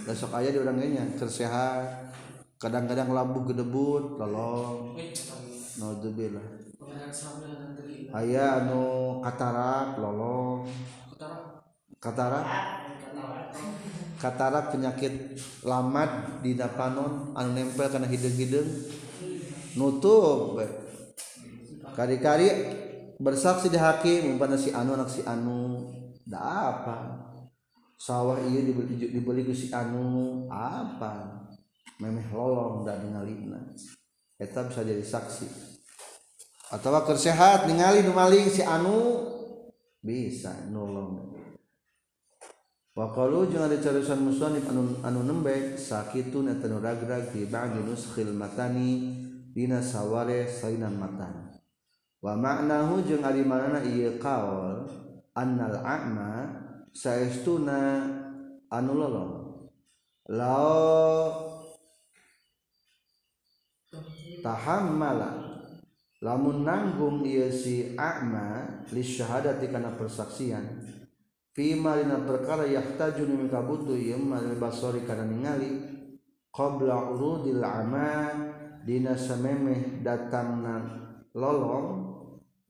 [0.07, 2.15] Besok aja di orangnya tersehat
[2.55, 4.95] kadang-kadang lampu gedebut lolong.
[5.75, 6.63] Naudzubillah
[8.15, 10.63] aya anu katarak lolong.
[11.99, 12.45] Katarak
[14.15, 18.69] Katara penyakit lamad di dapanon anu nempel karena hidung-hidung
[19.75, 20.57] nutup
[21.93, 22.47] kari-kari
[23.19, 25.91] bersaksi di hakim umpana si anu anak si anu.
[26.25, 26.97] Da apa?
[28.01, 30.47] Sawah iya dibeli dibeli ke si anu.
[30.49, 31.45] Apa?
[32.01, 33.61] Memeh lolong dan ngalina
[34.35, 35.47] eta bisa jadi saksi.
[36.75, 39.23] Atau kersehat ningali numaling si anu
[40.03, 41.34] bisa nolong.
[42.95, 48.31] Waqalu jeung ari cariosan musonif anu anu nembe sakitun eta nu ragrag fi ba'di nuskhil
[48.31, 49.19] matani
[49.51, 51.59] dina saware sainan matan.
[52.23, 54.87] Wa ma'nahu jeung ari manana ieu qaul
[55.35, 56.55] annal a'ma
[56.95, 58.07] saestuna
[58.71, 59.33] anu lolong.
[60.31, 61.51] Lao
[64.39, 65.59] tahammala
[66.23, 70.94] lamun nanggung ieu si a'ma li syahadati kana persaksian
[71.55, 75.95] fima dina perkara yahtaju min kabutu ieu mah basori kana ningali.
[76.51, 78.31] Qabla urudil ama
[78.83, 80.83] dina samemeh datangna
[81.35, 82.15] lolong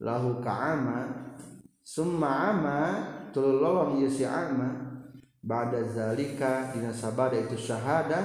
[0.02, 1.30] lahu ka'ama
[1.86, 2.78] summa ama
[3.30, 4.86] tulu lolong ieu si ama.
[5.46, 8.22] Ba'da zalika dina sabada itu syahada.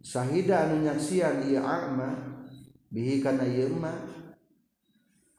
[0.00, 2.16] Sahida anu nyaksian ieu ama
[2.92, 3.96] bihi kana ieu mah.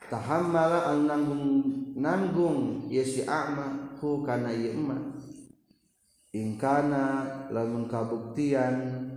[0.08, 0.94] Tahammala
[1.98, 4.96] nanggung Yesi ama hu kana yema
[6.30, 9.10] ingkana lamun kabuktian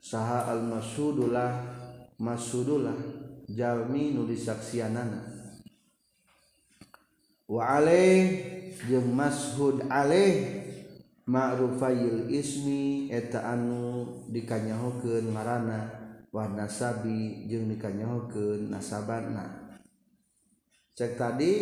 [0.00, 1.60] saha al masudulah
[2.16, 2.96] masudulah
[3.44, 5.20] jalmi nu disaksianana.
[7.50, 8.40] Wa alaih
[8.86, 10.62] jeung mashud alaih
[11.26, 15.78] ma'rufayil ismi eta anu dikanyahokeun ngaranna
[16.30, 19.59] wa nasabi jeung dikanyahokeun nasabanna
[21.00, 21.52] cek tadi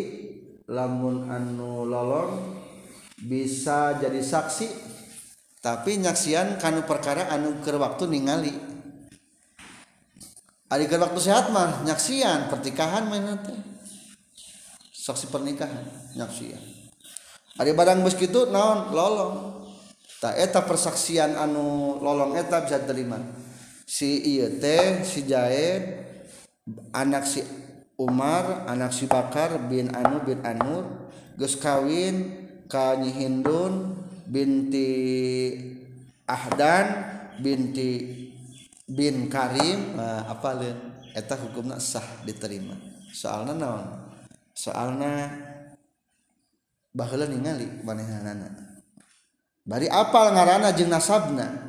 [0.66, 2.58] lamun anu lolong
[3.22, 4.90] bisa jadi saksi.
[5.62, 8.50] Tapi nyaksian kanu perkara anu ke waktu ningali.
[10.74, 13.54] Ari ke waktu sehat mah nyaksian pernikahan main teh.
[14.90, 15.86] Saksi pernikahan
[16.18, 16.58] nyaksian.
[17.62, 18.90] Ari barang bus gitu naon?
[18.90, 19.34] Lolong
[20.18, 23.22] tak eta persaksian anu lolong eta bisa terima
[23.86, 25.94] si iya teh si jaed
[26.90, 27.38] anak si
[27.98, 32.30] Umar anak Sibakar bin Anu bin Anur geus kawin
[32.70, 34.90] ka Nyi Hindun binti
[36.22, 36.86] Ahdan
[37.42, 37.90] binti
[38.86, 39.98] bin Karim.
[39.98, 40.62] Nah, apa
[41.10, 42.78] eta hukumna sah diterima.
[43.10, 43.86] Soalna naon?
[44.54, 45.34] Soalna
[46.94, 48.78] baheula ningali manehanana
[49.66, 51.66] bari apal ngaranna jeung nasabna.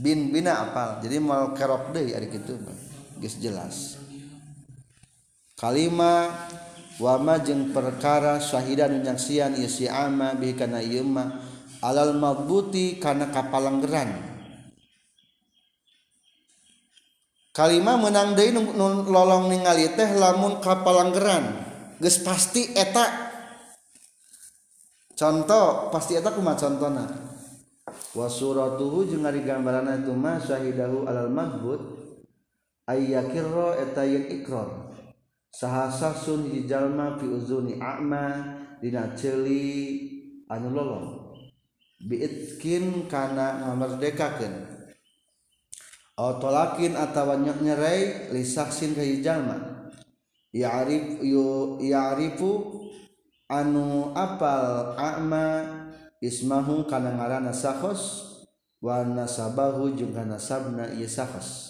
[0.00, 1.00] Bin bina apal.
[1.04, 2.56] Jadi mal kerok deui ari kitu
[3.20, 3.99] geus jelas.
[5.60, 6.32] kalima
[6.96, 11.36] wama jeung perkara syahidan nyaksian ieu si ama bi kana ieu mah
[11.84, 14.32] alal mabuti kana kapalanggeran.
[17.52, 18.56] Kalima menang deui
[19.04, 21.68] lolong ningali teh lamun kapalanggeran.
[22.00, 23.28] Geus pasti eta.
[25.12, 27.04] Contoh pasti eta kumaha contona
[28.16, 31.80] wa suratuhu jeung ari gambaranna itu mah syahidahu alal mabut
[32.88, 34.89] ayyakirra eta yen ikrar.
[35.50, 40.08] sahasa sun jalma fi uzuni a'ma dina celi
[40.46, 41.08] anu lolong.
[42.00, 44.54] Biitkin kana ngamerdekakeun
[46.16, 49.90] tolakin atawa nyerai lisaksin ka jalma.
[50.50, 52.82] Ya'rif yu ya'rifu
[53.46, 55.62] anu apal a'ma
[56.18, 58.26] ismahu kana ngaranna sakhos
[58.82, 61.69] wa nasabahu jeung kana sabna ieu sakhos.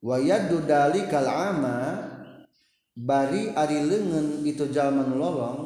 [0.00, 2.08] Wayadu dalikal ama
[2.96, 5.60] bari ari leungeun itu jalma nu lolong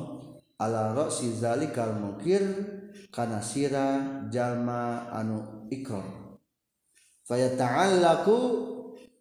[0.59, 2.43] ala ra'si zalikal mukir
[3.15, 6.39] kana sira jalma anu ikrar
[7.27, 8.39] faya ta'allaku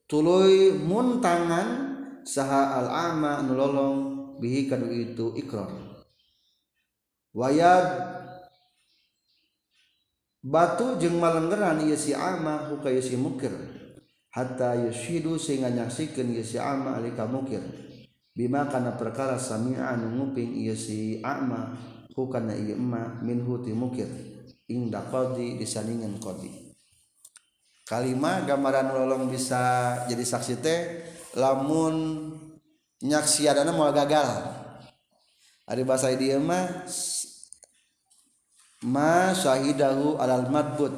[0.10, 1.94] tuluy muntangan
[2.26, 3.98] saha al ama nu lolong
[4.42, 5.70] bihi kanu itu ikrar
[7.38, 7.86] wayad
[10.42, 13.54] batu jeung malenggeran ieu si ama hukaya si mukir
[14.34, 17.62] hatta yushidu sehingga nyaksikan ieu si ama ali mukir
[18.34, 21.78] bima kana perkara sami'a anu nguping ieu si ama
[22.18, 24.10] hukana ieu emma minhu ti mukir
[24.66, 26.50] inda qadi disandingan qadi.
[27.84, 30.80] Kalima gambaran lolong bisa jadi saksi teh
[31.38, 32.32] lamun
[33.06, 34.30] nyaksiadana mau gagal.
[35.70, 36.90] Ari bahasa ieu mah
[38.88, 40.92] ma syahidahu alal madbut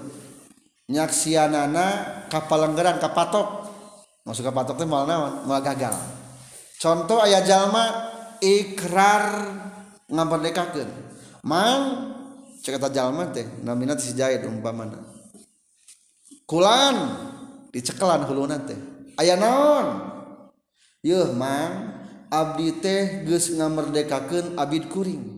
[0.86, 1.86] nyaksianana
[2.30, 3.66] kapalenggeran kapatok
[4.26, 5.94] masuk kapatok teh mal naon mal gagal.
[6.82, 7.86] Contoh ayah jalma
[8.42, 9.26] ikrar
[10.10, 10.90] ngamerdekakeun
[11.46, 11.82] mang
[12.62, 15.02] cek eta jalma teh namina si jahit umpamana.
[16.46, 16.96] Kulan
[17.74, 18.78] dicekelan huluna teh.
[19.18, 20.14] Aya naon?
[21.06, 25.38] Yeuh mang abdi teh geus ngamerdekakeun abid kuring.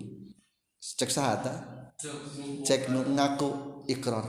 [0.79, 1.53] Cek sahata
[2.63, 3.49] cek ngaku
[3.91, 4.27] ikrar.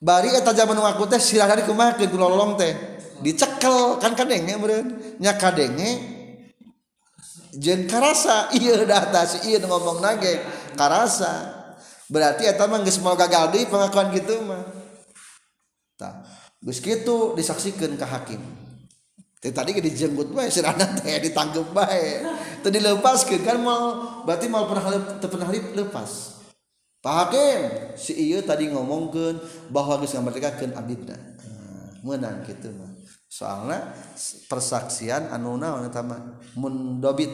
[0.00, 2.72] bari eta zaman aku teh sirah dari kumah ke gulolong teh.
[3.20, 6.00] Dicekel kan kadenge meureun nya kadenge
[7.52, 8.48] jeung karasa.
[8.56, 10.40] Ieu data si ieu ngomong nage
[10.72, 11.60] karasa.
[12.08, 14.64] Berarti eta mah geus mau gagal deui pengakuan kitu mah.
[16.00, 16.24] Tah
[16.64, 18.40] geus kitu disaksikeun ka hakim.
[19.40, 22.24] Teh tadi ge dijenggut bae sirahna teh ditanggep bae.
[22.64, 26.39] Teu dilepaskeun kan mau berarti mau pernah teu pernah lepas.
[27.00, 29.40] Pahakem si iya tadi ngomongkan
[29.72, 31.16] bahwa geus ngamartikakeun abdina.
[32.04, 32.92] Menang gitu mah.
[33.24, 33.96] Soalna
[34.52, 37.32] persaksian anu naon eta mah mun dobit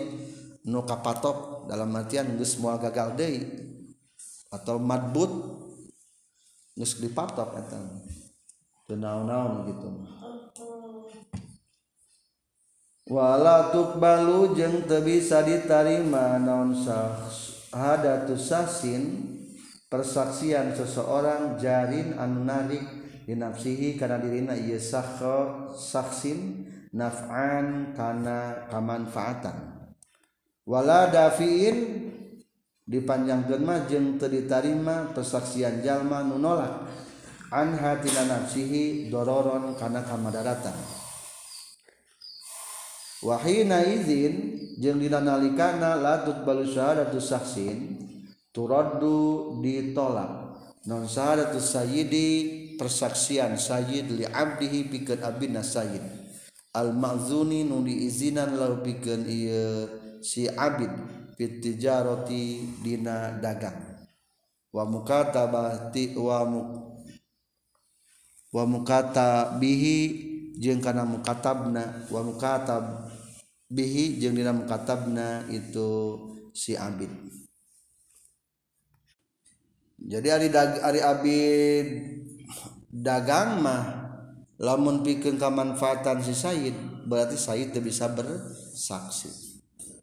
[0.67, 3.43] nu kapatok dalam artian geus moal gagal deui
[4.55, 5.31] atau madbut
[6.79, 7.79] geus dipatok eta.
[8.87, 10.11] Teu naon-naon gitu mah.
[13.07, 19.35] Wala tukbalu jeung teu bisa ditarima naon syahadatus sasin
[19.87, 22.83] persaksian seseorang jarin anu narik
[23.27, 29.89] dinafsihi karena dirina ieu sakho saksin naf'an kana kamanfaatan.
[30.67, 32.11] Wala dafiin
[32.87, 36.87] dipanjangkeun mah jeung teu ditarima persaksian jalma nu nolak.
[37.55, 40.75] An hatina nafsihi dororon kana kamadaratan.
[43.23, 48.03] Wahina izin jeung dina nalikana latut balu syahadatus saksin
[48.57, 50.57] turaddu ditolak
[50.89, 52.29] non syahadatu sayyidi
[52.81, 56.01] persaksian sayyid li abdihi pikeun abdina sayyid.
[56.73, 59.89] Al ma'zuni nu diizinan lau pikeun ieu
[60.25, 60.93] si abid
[61.37, 63.77] fit tijarati dina dagang.
[64.73, 66.61] Wa mukatabati wa mu
[68.53, 69.99] wa mukatabihi
[70.57, 73.13] jeung kana mukatabna wa mukatab
[73.69, 76.17] bihi jeung dina mukatabna itu
[76.57, 77.13] si abid
[79.97, 81.87] jadi hari hari abid
[82.93, 83.85] dagang mah
[84.61, 86.77] lamun pikeun kamanfaatan si Said
[87.09, 89.33] berarti Said teu bisa bersaksi.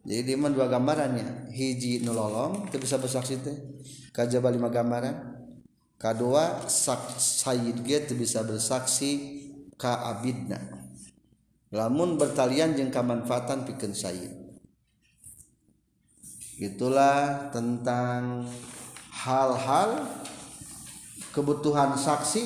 [0.04, 3.56] Jadi di mana dua gambarannya hiji nololong teu bisa bersaksi teh
[4.10, 5.34] kajaba lima gambaran.
[5.94, 9.42] Kedua sak Said ge teu bisa bersaksi
[9.78, 10.58] ka abidna.
[11.74, 14.42] Lamun bertalian jeung kamanfaatan pikeun Said.
[16.54, 18.46] Itulah tentang
[19.24, 20.04] hal-hal
[21.32, 22.44] kebutuhan saksi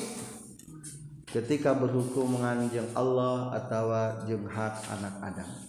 [1.27, 3.91] ketika berhukum menganjeng Allah atau
[4.23, 5.68] jeung hak anak Adam